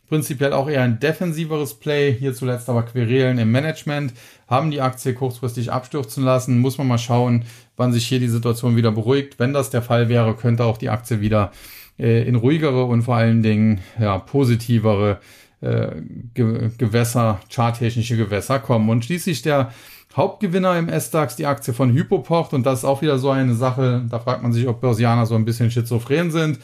[0.08, 2.14] Prinzipiell auch eher ein defensiveres Play.
[2.14, 4.14] Hier zuletzt aber Querelen im Management.
[4.46, 6.60] Haben die Aktie kurzfristig abstürzen lassen.
[6.60, 7.44] Muss man mal schauen,
[7.76, 9.38] wann sich hier die Situation wieder beruhigt.
[9.38, 11.52] Wenn das der Fall wäre, könnte auch die Aktie wieder
[11.98, 15.20] äh, in ruhigere und vor allen Dingen ja, positivere
[15.60, 15.88] äh,
[16.34, 18.88] Ge Gewässer, charttechnische Gewässer kommen.
[18.88, 19.72] Und schließlich der
[20.16, 22.52] Hauptgewinner im S-DAX, die Aktie von Hypoport.
[22.54, 25.34] Und das ist auch wieder so eine Sache, da fragt man sich, ob Börsianer so
[25.34, 26.58] ein bisschen schizophren sind.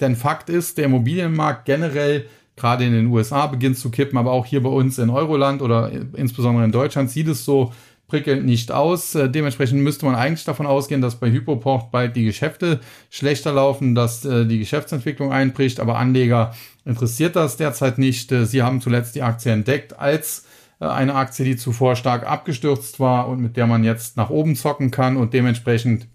[0.00, 4.44] Denn Fakt ist, der Immobilienmarkt generell gerade in den USA beginnt zu kippen, aber auch
[4.44, 7.72] hier bei uns in Euroland oder insbesondere in Deutschland sieht es so
[8.08, 9.14] prickelnd nicht aus.
[9.14, 13.94] Äh, dementsprechend müsste man eigentlich davon ausgehen, dass bei Hypoport bald die Geschäfte schlechter laufen,
[13.94, 18.32] dass äh, die Geschäftsentwicklung einbricht, aber Anleger interessiert das derzeit nicht.
[18.32, 20.46] Äh, sie haben zuletzt die Aktie entdeckt als
[20.80, 24.56] äh, eine Aktie, die zuvor stark abgestürzt war und mit der man jetzt nach oben
[24.56, 26.08] zocken kann und dementsprechend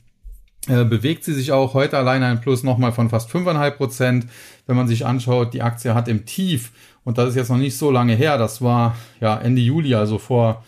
[0.67, 4.27] äh, bewegt sie sich auch heute alleine ein Plus nochmal von fast 5,5 Prozent.
[4.65, 6.71] Wenn man sich anschaut, die Aktie hat im Tief,
[7.03, 10.17] und das ist jetzt noch nicht so lange her, das war ja Ende Juli, also
[10.17, 10.63] vor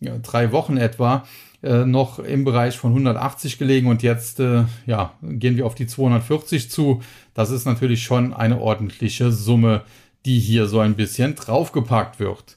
[0.00, 1.24] drei Wochen etwa
[1.62, 5.86] äh, noch im Bereich von 180 gelegen und jetzt äh, ja, gehen wir auf die
[5.86, 7.02] 240 zu.
[7.34, 9.82] Das ist natürlich schon eine ordentliche Summe,
[10.24, 12.56] die hier so ein bisschen draufgepackt wird.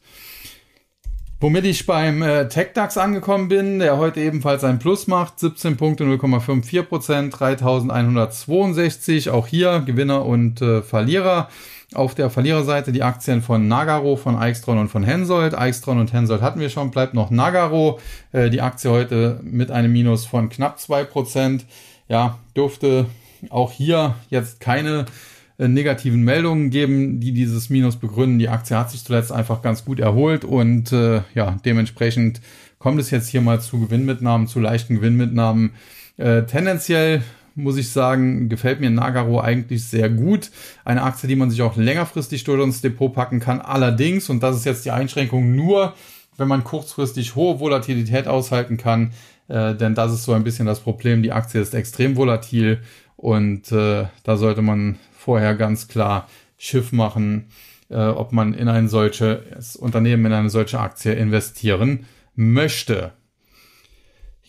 [1.39, 6.03] Womit ich beim äh, TechDAX angekommen bin, der heute ebenfalls ein Plus macht, 17 Punkte
[6.03, 9.31] 0,54 Prozent, 3162.
[9.31, 11.49] Auch hier Gewinner und äh, Verlierer.
[11.93, 15.57] Auf der Verliererseite die Aktien von Nagaro, von Eichstron und von Hensoldt.
[15.57, 17.99] Eichstron und Hensoldt hatten wir schon, bleibt noch Nagaro.
[18.31, 21.65] Äh, die Aktie heute mit einem Minus von knapp 2 Prozent.
[22.07, 23.07] Ja, dürfte
[23.49, 25.05] auch hier jetzt keine
[25.57, 28.39] äh, negativen Meldungen geben, die dieses Minus begründen.
[28.39, 32.39] Die Aktie hat sich zuletzt einfach ganz gut erholt und äh, ja, dementsprechend
[32.79, 35.71] kommt es jetzt hier mal zu Gewinnmitnahmen, zu leichten Gewinnmitnahmen.
[36.15, 37.21] Äh, tendenziell
[37.55, 40.51] muss ich sagen, gefällt mir Nagaro eigentlich sehr gut.
[40.85, 43.61] Eine Aktie, die man sich auch längerfristig durch ins Depot packen kann.
[43.61, 45.93] Allerdings, und das ist jetzt die Einschränkung, nur
[46.37, 49.11] wenn man kurzfristig hohe Volatilität aushalten kann.
[49.47, 51.23] Äh, denn das ist so ein bisschen das Problem.
[51.23, 52.81] Die Aktie ist extrem volatil
[53.17, 57.47] und äh, da sollte man vorher ganz klar Schiff machen,
[57.89, 63.11] äh, ob man in ein solches Unternehmen, in eine solche Aktie investieren möchte.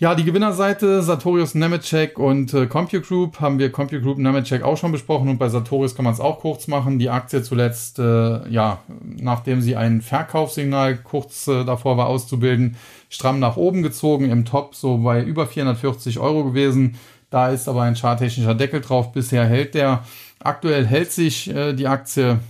[0.03, 5.29] Ja, die Gewinnerseite Sartorius Nemetschek und äh, CompuGroup haben wir CompuGroup Nemetschek auch schon besprochen
[5.29, 6.99] und bei Sartorius kann man es auch kurz machen.
[6.99, 12.75] Die Aktie zuletzt, äh, ja, nachdem sie ein Verkaufssignal kurz äh, davor war auszubilden,
[13.11, 16.97] stramm nach oben gezogen, im Top so bei über 440 Euro gewesen.
[17.31, 19.13] Da ist aber ein charttechnischer Deckel drauf.
[19.13, 20.03] Bisher hält der
[20.45, 22.41] Aktuell hält sich äh, die Aktie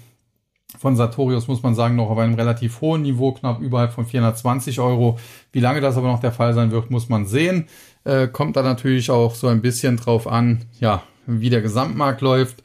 [0.78, 4.80] von Sartorius, muss man sagen, noch auf einem relativ hohen Niveau, knapp überhalb von 420
[4.80, 5.18] Euro.
[5.52, 7.66] Wie lange das aber noch der Fall sein wird, muss man sehen.
[8.04, 12.62] Äh, kommt da natürlich auch so ein bisschen drauf an, ja, wie der Gesamtmarkt läuft.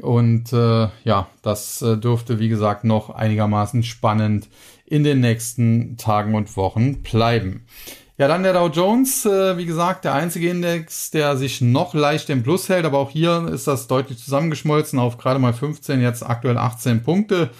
[0.00, 4.48] Und äh, ja, das äh, dürfte, wie gesagt, noch einigermaßen spannend
[4.86, 7.64] in den nächsten Tagen und Wochen bleiben.
[8.16, 12.30] Ja, dann der Dow Jones, äh, wie gesagt, der einzige Index, der sich noch leicht
[12.30, 16.22] im Plus hält, aber auch hier ist das deutlich zusammengeschmolzen auf gerade mal 15, jetzt
[16.22, 17.50] aktuell 18 Punkte.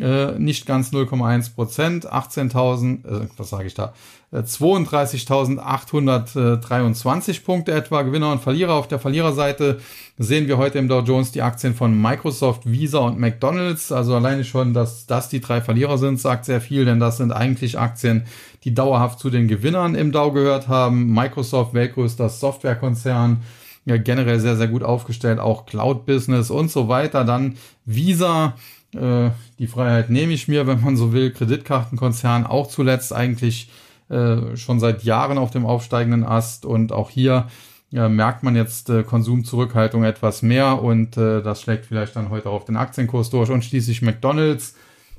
[0.00, 3.94] Äh, nicht ganz 0,1 Prozent, 18.000, äh, was sage ich da,
[4.32, 8.02] 32.823 äh, Punkte etwa.
[8.02, 8.74] Gewinner und Verlierer.
[8.74, 9.80] Auf der Verliererseite
[10.16, 13.90] sehen wir heute im Dow Jones die Aktien von Microsoft, Visa und McDonald's.
[13.90, 17.32] Also alleine schon, dass das die drei Verlierer sind, sagt sehr viel, denn das sind
[17.32, 18.22] eigentlich Aktien,
[18.62, 21.12] die dauerhaft zu den Gewinnern im Dow gehört haben.
[21.12, 23.42] Microsoft, weltgrößter Softwarekonzern,
[23.84, 27.24] ja, generell sehr, sehr gut aufgestellt, auch Cloud-Business und so weiter.
[27.24, 27.56] Dann
[27.86, 28.54] Visa,
[28.94, 31.30] äh, die Freiheit nehme ich mir, wenn man so will.
[31.30, 33.70] Kreditkartenkonzern auch zuletzt eigentlich
[34.08, 37.48] äh, schon seit Jahren auf dem aufsteigenden Ast und auch hier
[37.92, 42.76] äh, merkt man jetzt Konsumzurückhaltung etwas mehr und das schlägt vielleicht dann heute auf den
[42.76, 44.74] Aktienkurs durch und schließlich McDonald's.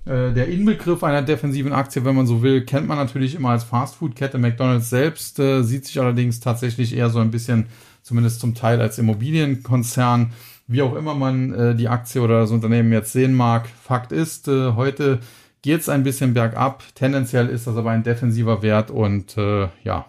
[0.05, 4.39] Der Inbegriff einer defensiven Aktie, wenn man so will, kennt man natürlich immer als Fastfood-Kette.
[4.39, 7.67] McDonald's selbst sieht sich allerdings tatsächlich eher so ein bisschen,
[8.01, 10.31] zumindest zum Teil als Immobilienkonzern
[10.69, 13.67] wie auch immer man äh, die Aktie oder das Unternehmen jetzt sehen mag.
[13.67, 15.19] Fakt ist, äh, heute
[15.63, 16.83] geht es ein bisschen bergab.
[16.93, 20.05] Tendenziell ist das aber ein defensiver Wert und äh, ja,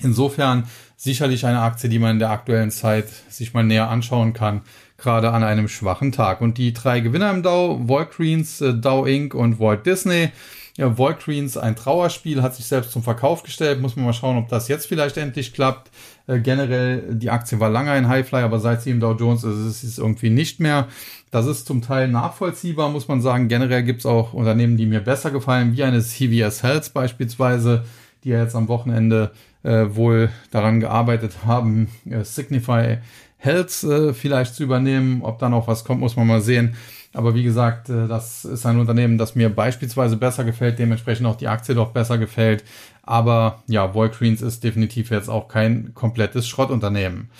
[0.00, 4.62] insofern sicherlich eine Aktie, die man in der aktuellen Zeit sich mal näher anschauen kann,
[4.96, 6.40] gerade an einem schwachen Tag.
[6.40, 9.34] Und die drei Gewinner im Dow, Walgreens, äh, Dow Inc.
[9.34, 10.30] und Walt Disney.
[10.78, 13.80] Ja, Walgreens, ein Trauerspiel, hat sich selbst zum Verkauf gestellt.
[13.80, 15.90] Muss man mal schauen, ob das jetzt vielleicht endlich klappt.
[16.28, 19.58] Äh, generell, die Aktie war lange ein Highfly, aber seit sie im Dow Jones ist,
[19.58, 20.86] ist es irgendwie nicht mehr.
[21.32, 23.48] Das ist zum Teil nachvollziehbar, muss man sagen.
[23.48, 27.84] Generell gibt es auch Unternehmen, die mir besser gefallen, wie eine CVS Health beispielsweise,
[28.22, 29.32] die ja jetzt am Wochenende
[29.64, 32.98] äh, wohl daran gearbeitet haben, äh, Signify
[33.38, 35.22] Health äh, vielleicht zu übernehmen.
[35.22, 36.76] Ob da noch was kommt, muss man mal sehen.
[37.14, 41.36] Aber wie gesagt, äh, das ist ein Unternehmen, das mir beispielsweise besser gefällt, dementsprechend auch
[41.36, 42.64] die Aktie doch besser gefällt.
[43.02, 47.30] Aber ja, Walgreens ist definitiv jetzt auch kein komplettes Schrottunternehmen.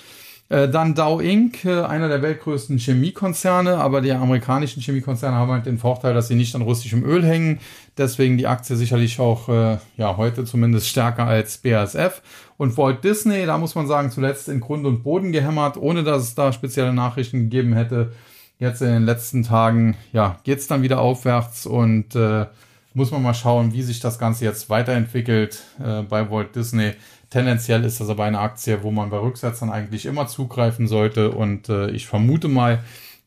[0.48, 5.66] Äh, dann Dow Inc., äh, einer der weltgrößten Chemiekonzerne, aber die amerikanischen Chemiekonzerne haben halt
[5.66, 7.60] den Vorteil, dass sie nicht an russischem Öl hängen.
[7.98, 9.48] Deswegen die Aktie sicherlich auch
[9.96, 12.22] ja heute zumindest stärker als BASF.
[12.56, 16.22] Und Walt Disney, da muss man sagen, zuletzt in Grund und Boden gehämmert, ohne dass
[16.22, 18.12] es da spezielle Nachrichten gegeben hätte
[18.58, 22.46] jetzt in den letzten Tagen, ja, geht's dann wieder aufwärts und äh,
[22.94, 26.92] muss man mal schauen, wie sich das Ganze jetzt weiterentwickelt äh, bei Walt Disney.
[27.30, 31.68] Tendenziell ist das aber eine Aktie, wo man bei Rücksetzern eigentlich immer zugreifen sollte und
[31.68, 32.80] äh, ich vermute mal,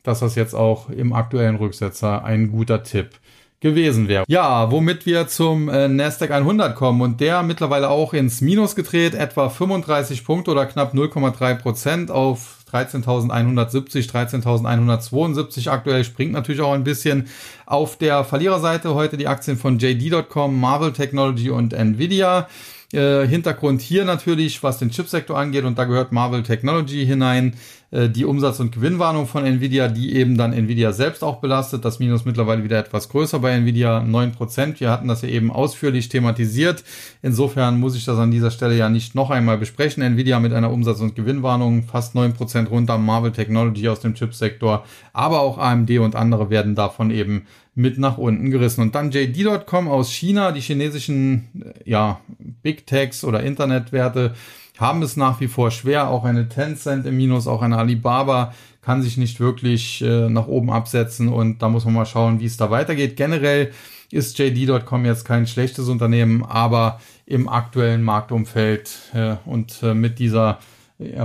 [0.03, 3.11] dass das jetzt auch im aktuellen Rücksetzer ein guter Tipp
[3.59, 4.25] gewesen wäre.
[4.27, 9.13] Ja, womit wir zum äh, Nasdaq 100 kommen und der mittlerweile auch ins Minus gedreht,
[9.13, 16.83] etwa 35 Punkte oder knapp 0,3 Prozent auf 13.170, 13.172 aktuell, springt natürlich auch ein
[16.83, 17.27] bisschen.
[17.65, 22.47] Auf der Verliererseite heute die Aktien von JD.com, Marvel Technology und Nvidia.
[22.93, 27.53] Äh, Hintergrund hier natürlich, was den Chipsektor angeht, und da gehört Marvel Technology hinein,
[27.91, 31.83] äh, die Umsatz- und Gewinnwarnung von Nvidia, die eben dann Nvidia selbst auch belastet.
[31.83, 34.79] Das Minus mittlerweile wieder etwas größer bei Nvidia, 9%.
[34.79, 36.83] Wir hatten das ja eben ausführlich thematisiert.
[37.21, 40.01] Insofern muss ich das an dieser Stelle ja nicht noch einmal besprechen.
[40.01, 45.41] Nvidia mit einer Umsatz- und Gewinnwarnung fast 9% runter, Marvel Technology aus dem Chipsektor, aber
[45.41, 48.81] auch AMD und andere werden davon eben mit nach unten gerissen.
[48.81, 52.19] Und dann JD.com aus China, die chinesischen ja,
[52.61, 54.33] Big Techs oder Internetwerte
[54.81, 56.09] haben es nach wie vor schwer.
[56.09, 60.71] Auch eine Tencent im Minus, auch eine Alibaba kann sich nicht wirklich äh, nach oben
[60.71, 63.15] absetzen und da muss man mal schauen, wie es da weitergeht.
[63.15, 63.71] Generell
[64.09, 70.59] ist JD.com jetzt kein schlechtes Unternehmen, aber im aktuellen Marktumfeld äh, und äh, mit dieser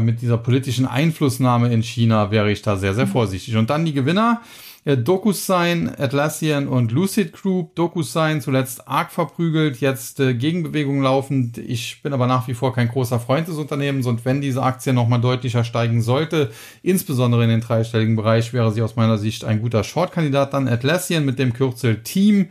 [0.01, 3.57] mit dieser politischen Einflussnahme in China wäre ich da sehr, sehr vorsichtig.
[3.57, 4.40] Und dann die Gewinner.
[4.87, 7.75] Äh, DocuSign, Atlassian und Lucid Group.
[7.75, 11.59] DocuSign zuletzt arg verprügelt, jetzt äh, Gegenbewegung laufend.
[11.59, 14.92] Ich bin aber nach wie vor kein großer Freund des Unternehmens und wenn diese Aktie
[14.92, 16.53] nochmal deutlicher steigen sollte,
[16.85, 20.55] insbesondere in den dreistelligen Bereich, wäre sie aus meiner Sicht ein guter Shortkandidat.
[20.55, 22.51] Dann Atlassian mit dem Kürzel Team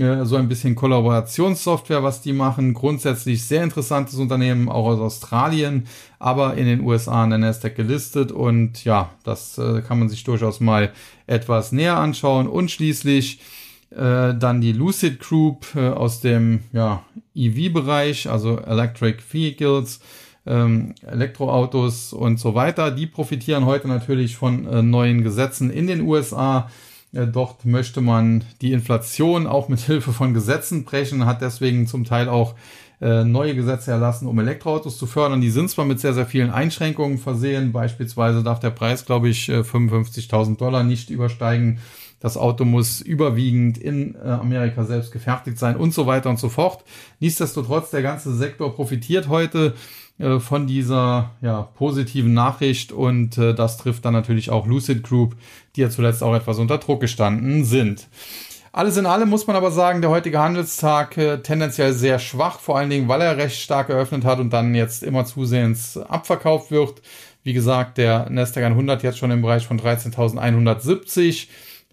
[0.00, 2.72] so ein bisschen Kollaborationssoftware, was die machen.
[2.72, 5.86] Grundsätzlich sehr interessantes Unternehmen, auch aus Australien,
[6.18, 8.32] aber in den USA an der Nasdaq gelistet.
[8.32, 10.90] Und ja, das äh, kann man sich durchaus mal
[11.26, 12.48] etwas näher anschauen.
[12.48, 13.40] Und schließlich
[13.90, 17.02] äh, dann die Lucid Group äh, aus dem ja,
[17.34, 20.00] EV-Bereich, also Electric Vehicles.
[20.46, 26.00] Ähm, Elektroautos und so weiter, die profitieren heute natürlich von äh, neuen Gesetzen in den
[26.00, 26.70] USA
[27.12, 32.28] Dort möchte man die Inflation auch mit Hilfe von Gesetzen brechen, hat deswegen zum Teil
[32.28, 32.54] auch
[33.00, 35.40] äh, neue Gesetze erlassen, um Elektroautos zu fördern.
[35.40, 37.72] Die sind zwar mit sehr, sehr vielen Einschränkungen versehen.
[37.72, 41.78] Beispielsweise darf der Preis, glaube ich, 55.000 äh, Dollar nicht übersteigen.
[42.20, 46.50] Das Auto muss überwiegend in äh, Amerika selbst gefertigt sein und so weiter und so
[46.50, 46.84] fort.
[47.18, 49.72] Nichtsdestotrotz, der ganze Sektor profitiert heute äh,
[50.40, 55.36] von dieser ja, positiven Nachricht und äh, das trifft dann natürlich auch Lucid Group,
[55.76, 58.08] die ja zuletzt auch etwas unter Druck gestanden sind.
[58.72, 62.78] Alles in allem muss man aber sagen, der heutige Handelstag äh, tendenziell sehr schwach, vor
[62.78, 67.02] allen Dingen, weil er recht stark eröffnet hat und dann jetzt immer zusehends abverkauft wird.
[67.42, 71.48] Wie gesagt, der Nasdaq 100 jetzt schon im Bereich von 13.170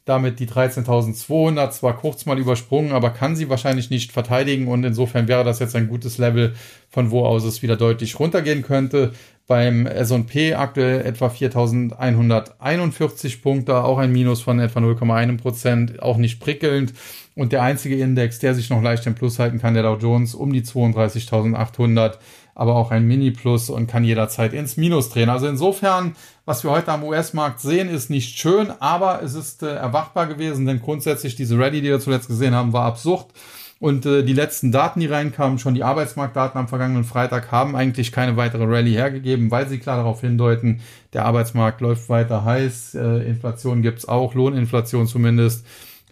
[0.08, 5.28] damit die 13.200 zwar kurz mal übersprungen, aber kann sie wahrscheinlich nicht verteidigen und insofern
[5.28, 6.54] wäre das jetzt ein gutes Level,
[6.90, 9.12] von wo aus es wieder deutlich runtergehen könnte.
[9.48, 16.40] Beim S&P aktuell etwa 4.141 Punkte, auch ein Minus von etwa 0,1 Prozent, auch nicht
[16.40, 16.94] prickelnd.
[17.36, 20.36] Und der einzige Index, der sich noch leicht im Plus halten kann, der Dow Jones,
[20.36, 22.18] um die 32.800
[22.58, 25.30] aber auch ein Mini-Plus und kann jederzeit ins Minus drehen.
[25.30, 26.16] Also insofern,
[26.48, 30.66] was wir heute am US-Markt sehen, ist nicht schön, aber es ist äh, erwartbar gewesen,
[30.66, 33.26] denn grundsätzlich diese Ready, die wir zuletzt gesehen haben, war absurd.
[33.80, 38.14] Und äh, die letzten Daten, die reinkamen, schon die Arbeitsmarktdaten am vergangenen Freitag, haben eigentlich
[38.14, 40.80] keine weitere Rallye hergegeben, weil sie klar darauf hindeuten,
[41.12, 45.66] der Arbeitsmarkt läuft weiter heiß, äh, Inflation gibt's auch, Lohninflation zumindest.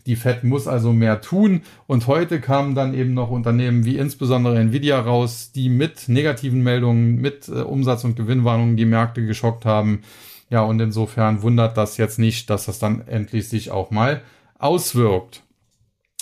[0.05, 1.61] Die Fed muss also mehr tun.
[1.87, 7.15] Und heute kamen dann eben noch Unternehmen wie insbesondere Nvidia raus, die mit negativen Meldungen,
[7.15, 10.03] mit äh, Umsatz- und Gewinnwarnungen die Märkte geschockt haben.
[10.49, 14.21] Ja, und insofern wundert das jetzt nicht, dass das dann endlich sich auch mal
[14.59, 15.41] auswirkt.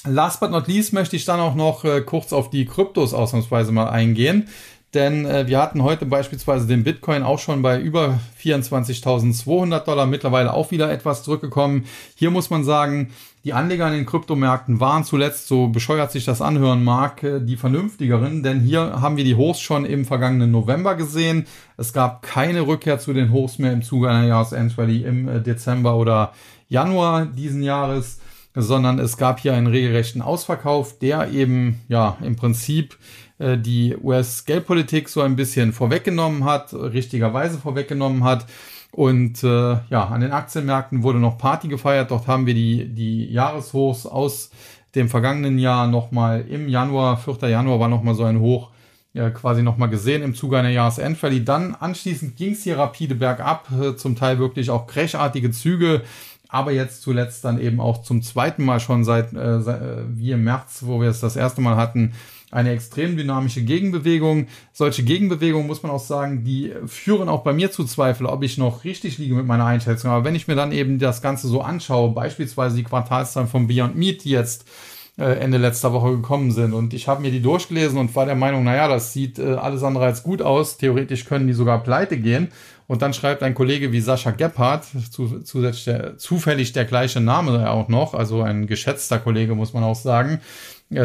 [0.05, 3.71] Last but not least möchte ich dann auch noch äh, kurz auf die Kryptos ausnahmsweise
[3.71, 4.47] mal eingehen.
[4.93, 10.53] Denn äh, wir hatten heute beispielsweise den Bitcoin auch schon bei über 24.200 Dollar, mittlerweile
[10.53, 11.85] auch wieder etwas zurückgekommen.
[12.15, 13.11] Hier muss man sagen,
[13.43, 17.57] die Anleger in den Kryptomärkten waren zuletzt, so bescheuert sich das anhören mag, äh, die
[17.57, 21.45] vernünftigeren, denn hier haben wir die Hochs schon im vergangenen November gesehen.
[21.75, 25.97] Es gab keine Rückkehr zu den Hochs mehr im Zuge einer Jahresendrally im äh, Dezember
[25.97, 26.33] oder
[26.69, 28.21] Januar diesen Jahres,
[28.55, 32.97] sondern es gab hier einen regelrechten Ausverkauf, der eben ja im Prinzip
[33.39, 38.45] äh, die US-Geldpolitik so ein bisschen vorweggenommen hat, richtigerweise vorweggenommen hat.
[38.93, 42.11] Und äh, ja, an den Aktienmärkten wurde noch Party gefeiert.
[42.11, 44.51] Dort haben wir die, die Jahreshochs aus
[44.93, 47.49] dem vergangenen Jahr nochmal im Januar, 4.
[47.49, 48.69] Januar war nochmal so ein Hoch,
[49.13, 51.43] ja, quasi nochmal gesehen im Zuge einer Jahresendrally.
[51.43, 56.03] Dann anschließend ging es hier rapide bergab, äh, zum Teil wirklich auch crashartige Züge,
[56.47, 60.31] aber jetzt zuletzt dann eben auch zum zweiten Mal schon seit, äh, seit äh, wie
[60.31, 62.13] im März, wo wir es das erste Mal hatten,
[62.53, 64.47] eine extrem dynamische Gegenbewegung.
[64.71, 68.57] Solche Gegenbewegungen, muss man auch sagen, die führen auch bei mir zu Zweifel, ob ich
[68.57, 70.11] noch richtig liege mit meiner Einschätzung.
[70.11, 73.95] Aber wenn ich mir dann eben das Ganze so anschaue, beispielsweise die Quartalszahlen von Beyond
[73.95, 74.65] Meat, die jetzt
[75.17, 76.73] äh, Ende letzter Woche gekommen sind.
[76.73, 79.83] Und ich habe mir die durchgelesen und war der Meinung, naja, das sieht äh, alles
[79.83, 80.77] andere als gut aus.
[80.77, 82.49] Theoretisch können die sogar pleite gehen.
[82.87, 87.87] Und dann schreibt ein Kollege wie Sascha Gebhardt, zu, der, zufällig der gleiche Name auch
[87.87, 90.41] noch, also ein geschätzter Kollege, muss man auch sagen,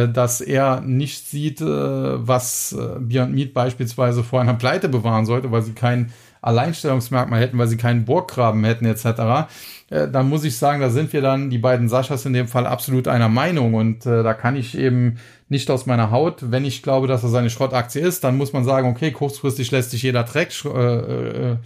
[0.08, 5.50] dass er nicht sieht, äh, was äh, Beyond Meat beispielsweise vor einer Pleite bewahren sollte,
[5.50, 9.48] weil sie kein Alleinstellungsmerkmal hätten, weil sie keinen Burggraben hätten etc.,
[9.90, 13.08] dann muss ich sagen, da sind wir dann, die beiden Saschas in dem Fall, absolut
[13.08, 13.72] einer Meinung.
[13.72, 15.16] Und äh, da kann ich eben
[15.48, 18.64] nicht aus meiner Haut, wenn ich glaube, dass er seine Schrottaktie ist, dann muss man
[18.64, 21.56] sagen, okay, kurzfristig lässt sich jeder Dreck äh,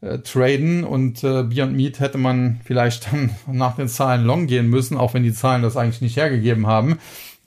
[0.00, 4.68] äh, traden und äh, Beyond Meat hätte man vielleicht dann nach den Zahlen long gehen
[4.68, 6.98] müssen, auch wenn die Zahlen das eigentlich nicht hergegeben haben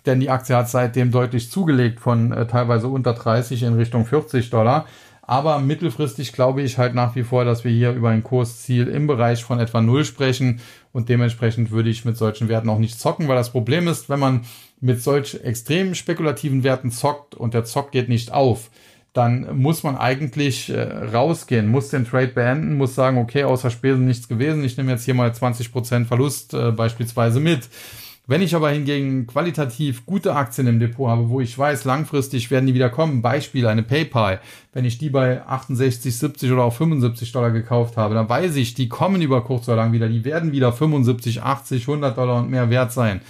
[0.06, 4.50] denn die Aktie hat seitdem deutlich zugelegt von äh, teilweise unter 30 in Richtung 40
[4.50, 4.86] Dollar.
[5.22, 9.06] Aber mittelfristig glaube ich halt nach wie vor, dass wir hier über ein Kursziel im
[9.06, 10.60] Bereich von etwa Null sprechen
[10.91, 14.20] und dementsprechend würde ich mit solchen Werten auch nicht zocken, weil das Problem ist, wenn
[14.20, 14.41] man
[14.82, 18.72] mit solch extrem spekulativen Werten zockt und der Zock geht nicht auf,
[19.14, 24.06] dann muss man eigentlich äh, rausgehen, muss den Trade beenden, muss sagen, okay, außer Spesen
[24.06, 27.70] nichts gewesen, ich nehme jetzt hier mal 20% Verlust äh, beispielsweise mit.
[28.30, 32.68] Wenn ich aber hingegen qualitativ gute Aktien im Depot habe, wo ich weiß, langfristig werden
[32.68, 34.40] die wieder kommen, Beispiel eine PayPal,
[34.72, 38.76] wenn ich die bei 68, 70 oder auch 75 Dollar gekauft habe, dann weiß ich,
[38.76, 42.52] die kommen über kurz oder lang wieder, die werden wieder 75, 80, 100 Dollar und
[42.52, 43.22] mehr wert sein.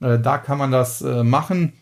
[0.00, 1.72] Äh, da kann man das äh, machen.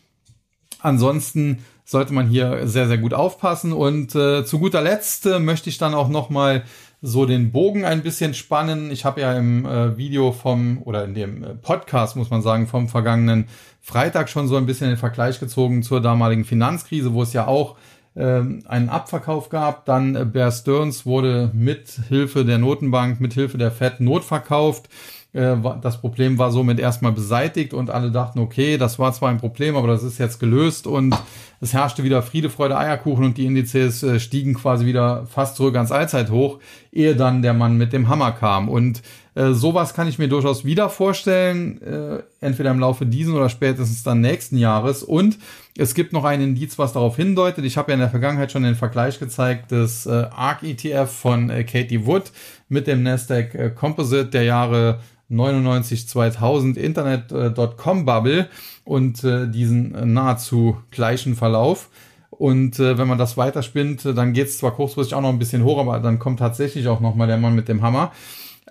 [0.79, 3.73] Ansonsten sollte man hier sehr, sehr gut aufpassen.
[3.73, 6.63] Und äh, zu guter Letzt möchte ich dann auch nochmal
[7.05, 8.89] so den Bogen ein bisschen spannen.
[8.89, 12.65] Ich habe ja im äh, Video vom oder in dem äh, Podcast, muss man sagen,
[12.65, 13.47] vom vergangenen
[13.79, 17.75] Freitag schon so ein bisschen den Vergleich gezogen zur damaligen Finanzkrise, wo es ja auch
[18.15, 19.85] ähm, einen Abverkauf gab.
[19.85, 24.89] Dann äh, Bear Stearns wurde mit Hilfe der Notenbank, mit Hilfe der Fed notverkauft.
[25.35, 29.37] Äh, das Problem war somit erstmal beseitigt und alle dachten, okay, das war zwar ein
[29.37, 31.15] Problem, aber das ist jetzt gelöst und
[31.59, 35.75] es herrschte wieder Friede, Freude, Eierkuchen und die Indizes äh, stiegen quasi wieder fast zurück
[35.75, 36.59] ans Allzeithoch,
[36.91, 38.69] ehe dann der Mann mit dem Hammer kam.
[38.69, 39.01] Und
[39.35, 44.03] äh, sowas kann ich mir durchaus wieder vorstellen, äh, entweder im Laufe diesen oder spätestens
[44.03, 45.03] dann nächsten Jahres.
[45.03, 45.37] Und
[45.77, 47.65] es gibt noch ein Indiz, was darauf hindeutet.
[47.65, 51.49] Ich habe ja in der Vergangenheit schon den Vergleich gezeigt des äh, ARC ETF von
[51.49, 52.31] äh, Katie Wood
[52.69, 54.99] mit dem Nasdaq äh, Composite der Jahre
[55.29, 58.47] 99 2000 Internet.com Bubble
[58.83, 61.89] und äh, diesen äh, nahezu gleichen Verlauf.
[62.29, 65.63] Und äh, wenn man das weiterspinnt, dann geht es zwar kurzfristig auch noch ein bisschen
[65.63, 68.11] hoch, aber dann kommt tatsächlich auch noch mal der Mann mit dem Hammer.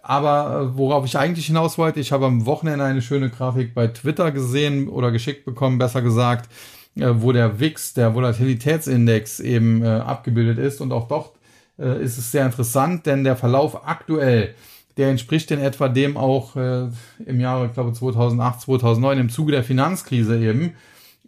[0.02, 3.86] Aber äh, worauf ich eigentlich hinaus wollte, ich habe am Wochenende eine schöne Grafik bei
[3.86, 6.50] Twitter gesehen oder geschickt bekommen, besser gesagt,
[6.96, 10.82] äh, wo der VIX, der Volatilitätsindex eben äh, abgebildet ist.
[10.82, 11.32] Und auch dort
[11.78, 14.54] äh, ist es sehr interessant, denn der Verlauf aktuell
[14.96, 16.88] der entspricht in etwa dem auch äh,
[17.26, 20.74] im Jahre, ich glaube 2008, 2009 im Zuge der Finanzkrise eben.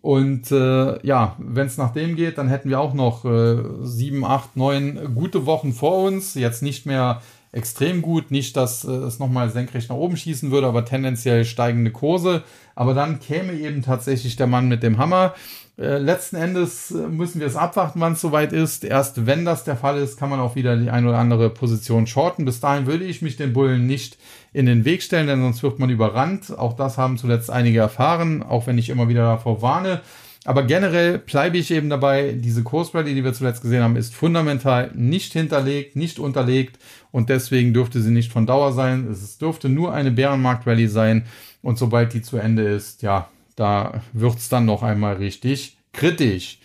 [0.00, 4.24] Und äh, ja, wenn es nach dem geht, dann hätten wir auch noch äh, sieben,
[4.24, 6.34] acht, neun gute Wochen vor uns.
[6.34, 7.22] Jetzt nicht mehr
[7.56, 11.90] extrem gut, nicht, dass äh, es nochmal senkrecht nach oben schießen würde, aber tendenziell steigende
[11.90, 12.42] Kurse.
[12.74, 15.34] Aber dann käme eben tatsächlich der Mann mit dem Hammer.
[15.78, 18.84] Äh, letzten Endes äh, müssen wir es abwarten, wann es soweit ist.
[18.84, 22.06] Erst wenn das der Fall ist, kann man auch wieder die eine oder andere Position
[22.06, 22.44] shorten.
[22.44, 24.18] Bis dahin würde ich mich den Bullen nicht
[24.52, 26.56] in den Weg stellen, denn sonst wird man überrannt.
[26.56, 30.02] Auch das haben zuletzt einige erfahren, auch wenn ich immer wieder davor warne.
[30.46, 34.92] Aber generell bleibe ich eben dabei, diese Kursrallye, die wir zuletzt gesehen haben, ist fundamental
[34.94, 36.78] nicht hinterlegt, nicht unterlegt
[37.10, 39.08] und deswegen dürfte sie nicht von Dauer sein.
[39.10, 41.26] Es dürfte nur eine Bärenmarkt-Rallye sein
[41.62, 46.60] und sobald die zu Ende ist, ja, da wird's dann noch einmal richtig kritisch.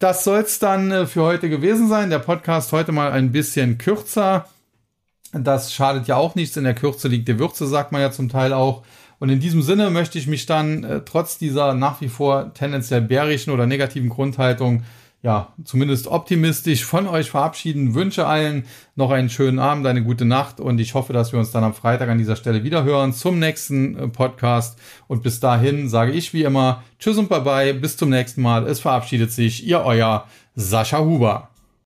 [0.00, 2.10] Das soll's dann äh, für heute gewesen sein.
[2.10, 4.48] Der Podcast heute mal ein bisschen kürzer.
[5.32, 6.56] Das schadet ja auch nichts.
[6.56, 8.82] In der Kürze liegt die Würze, sagt man ja zum Teil auch.
[9.18, 13.02] Und in diesem Sinne möchte ich mich dann äh, trotz dieser nach wie vor tendenziell
[13.02, 14.82] bärischen oder negativen Grundhaltung
[15.22, 17.94] ja, zumindest optimistisch von euch verabschieden.
[17.94, 18.64] Wünsche allen
[18.94, 21.74] noch einen schönen Abend, eine gute Nacht und ich hoffe, dass wir uns dann am
[21.74, 24.78] Freitag an dieser Stelle wieder hören zum nächsten äh, Podcast.
[25.08, 28.66] Und bis dahin sage ich wie immer Tschüss und Bye bye, bis zum nächsten Mal.
[28.66, 31.50] Es verabschiedet sich Ihr euer Sascha Huber.